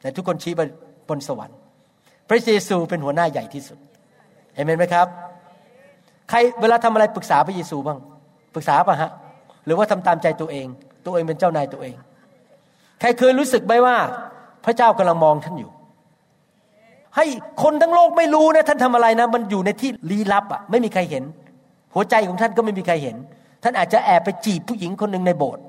[0.00, 0.60] แต่ทุกคนชี้ไป
[1.08, 1.58] บนสวรรค์
[2.28, 3.78] พระเยซูเป็นหัวหน้าใหญ่ที่สุด
[4.54, 5.06] เห็นไหมครับ
[6.30, 7.98] ใครเวลาทำอะไรปรึกษาพระเยซูบ้าง
[8.54, 9.10] ปรึกษาป่ะฮะ
[9.64, 10.66] หรือว่าทำตามใจตัวเอง
[11.06, 11.94] ตัวเองเป็นเจ้านายตัวเอง
[13.00, 13.96] ใครเคยรู้สึกไหมว่า
[14.64, 15.70] พระเจ้ากำลังมองท่านอยู่
[17.16, 17.24] ให้
[17.62, 21.24] คนทั้งโลกไม่รู้นะท่านทำอะไรนะ มันอยู่ในที่ลี้ลับอะไม่มีใครเห็น
[21.94, 23.16] หัวใจของท่านก็ไม่มีใครเห็น
[23.62, 25.62] ท่านอาจจะแอบไปจีบผู้หญิงคนหนึ่งในโบสถ์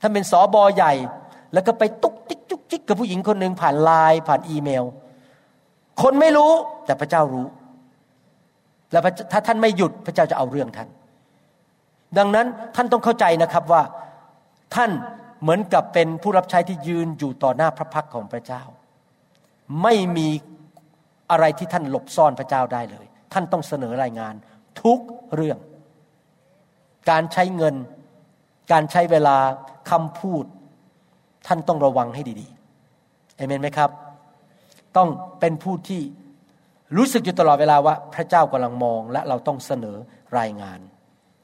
[0.00, 0.92] ท่านเป็นสอบอใหญ่
[1.52, 4.84] แล้วก็ไปตุกจิกจุกจิกกับผู้หญิงคนหนึ่งผ่านไลน์ผ่านอีเมล
[6.02, 6.52] คนไม่รู้
[6.86, 7.46] แต่พระเจ้ารู้
[8.92, 10.88] แล้วถ้าท่านไม่หยุดพระเจ้าจะเอาเรื่องท่าน
[12.18, 13.82] ดังนั้นท่านต้องเข้าใจนะครับว่า
[14.74, 14.90] ท่าน
[15.42, 18.62] เหมือนกับเป็นผู้รับใช้ที่ยืนอยู่ต่อหน้าพระพักของพระเจ้า
[19.82, 20.28] ไม่มี
[21.30, 24.34] อะไรที่ท่านหลบซ่อนพระเจ้าได้เลย ท่านต้องเสนอรายงาน
[24.82, 24.98] ทุก
[25.34, 25.58] เรื่อง
[27.10, 27.74] การใช้เงิน
[28.72, 29.36] การใช้เวลา
[29.90, 30.44] คำพูด
[31.46, 33.90] ท่านต้องระวังให้ดีๆเอเมนไหมครับ
[34.96, 35.08] ต้อง
[35.40, 36.02] เป็นผู้ที่
[36.96, 39.96] รู้สึกอยู่ตลอดเวลาว่าพระเจ้ากำลังมอง และเราต้องเสนอ
[40.38, 40.80] รายงาน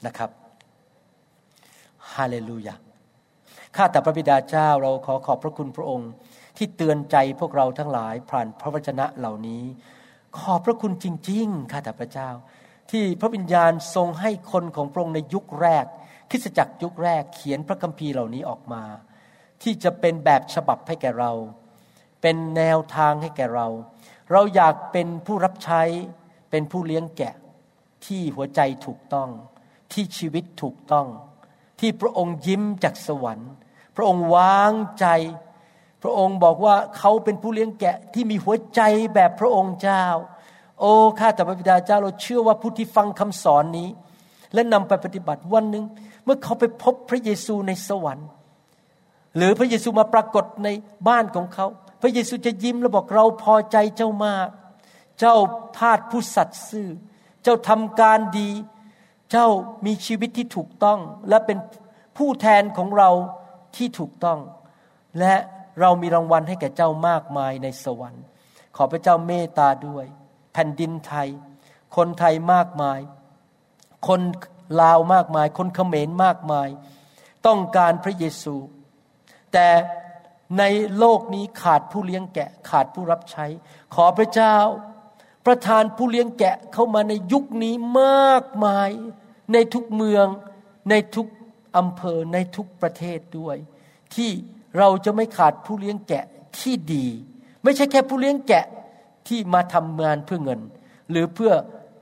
[0.07, 0.31] นะครับ
[2.15, 2.75] ฮาเลลูยา
[3.77, 6.11] ข้าแต่พระบิดาเจ้าเราขอขอบพระคุณพระองค์
[6.63, 9.65] ที่เตือนใจพวกเราทั้งหลายผ่านพระวจนะเหล่านี้
[10.39, 12.31] ขอบพระคุณจริง ๆ ข้าแต่พระเจ้า
[12.91, 15.85] ที่พระวิญญาณทรงให้คนของพระองค์ในยุคแรก
[16.31, 18.83] คริสตจักรยุคแรกเขียนพระคัมภีร์เหล่านี้ออกมา
[19.63, 21.33] ที่จะเป็นแบบฉบับให้แก่เรา
[22.23, 23.69] เป็นแนวทางให้แก่เรา
[24.33, 25.83] เราอยากเป็นผู้รับใช้
[26.51, 27.35] เป็นผู้เลี้ยงแกะ
[28.07, 29.29] ที่หัวใจถูกต้อง
[29.93, 31.07] ที่ชีวิตถูกต้อง
[31.81, 33.53] ที่พระองค์ยิ้มจากสวรรค์
[33.97, 35.07] พระองค์วางใจ
[36.03, 38.81] พระองค์บอกว่าเขาเป็นผู้เลี้ยงแกะที่มีหัวใจ
[39.15, 40.05] แบบพระองค์เจ้า
[40.81, 43.89] โอ้ข้าแต่พระบิดาเจ้าเราเชื่อว่าผู้ที่ฟังคำสอนนี้
[44.55, 45.85] และนำไปปฏิบัติวันหนึ่ง
[46.25, 48.29] เมื่อเขาไปพบพระเยซูในสวรรค์
[49.37, 50.69] หรือพระเยซูมาปรากฏใน
[51.09, 51.67] บ้านของเขา
[52.03, 54.49] พระเยซูจะยิ้มและบอกเราพอใจเจ้ามาก
[55.19, 55.35] เจ้า
[55.79, 56.89] ทาสผู้สัตย์ซื่อ
[57.43, 58.51] เจ้าทำการดี
[59.31, 59.49] เจ้า
[59.87, 60.99] มีชีวิตที่ถูกต้อง
[61.29, 61.59] และเป็น
[62.19, 63.11] ผู้แทนของเรา
[63.77, 64.39] ที่ถูกต้อง
[65.19, 65.35] และ
[65.81, 68.25] เรามีรางวัลให้แก่เจ้ามากมายในสวรรค์
[68.77, 70.07] ขอพระเจ้าเมตตาด้วย
[70.53, 71.29] แผ่นดินไทย
[71.97, 73.01] คนไทยมากมาย
[74.09, 74.21] คน
[74.81, 76.69] ลาวมากมาย คนเขมรมากมาย
[77.47, 78.57] ต้องการพระเยซู
[79.53, 79.69] แต่
[80.59, 80.65] ใน
[80.99, 83.47] โลกนี้ขาดผู้เลี้ยงแกะขาดผู้รับใช้
[83.95, 84.57] ขอพระเจ้า
[85.47, 88.91] ประทานผู้เลี้ยงแกะเข้ามาในยุคนี้มากมาย
[89.53, 90.27] ในทุกเมือง
[90.91, 91.27] ในทุก
[91.77, 93.57] อำเภอในทุกประเทศด้วย
[94.15, 94.31] ที่
[94.79, 96.25] เราจะไม่ขาดผู้เลี้ยงแกะ
[96.59, 97.07] ที่ดี
[97.63, 98.65] ไม่ใช่แค่ผู้เลี้ยงแกะ
[99.29, 100.61] ที่มาทำงานเพื่อเงิน
[101.11, 101.53] หรือเพื่อ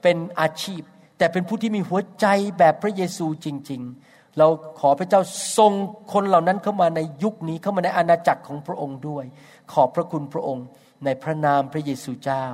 [0.03, 0.83] เป็นอาชีพ
[1.19, 2.27] แต่เป็นผู้ที่มีหัวใจ
[2.59, 4.47] แบบพระเยซูจริง ๆ เรา
[4.81, 5.21] ขอพระเจ้า
[5.59, 5.73] ทรง
[6.13, 9.25] คนเหล่านั้นเข้ามาในยุคนี้เข้ามาในอาณาจักรของพระองค์ด้วย
[9.73, 10.67] ขอบพระคุณพระองค์
[11.05, 12.47] ในพระนามพระเยซูเจ้า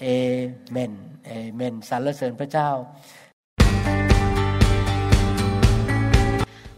[0.00, 0.06] เอ
[0.70, 0.92] เมน
[1.26, 2.70] เอเมนสรรเสริญพระเจ้า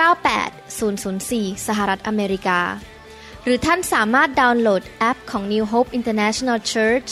[0.00, 2.60] 98004 สหรัฐอเมริกา
[3.44, 7.10] หรือท่านสามารถดาวน์โหลดแอปของ New Hope International Church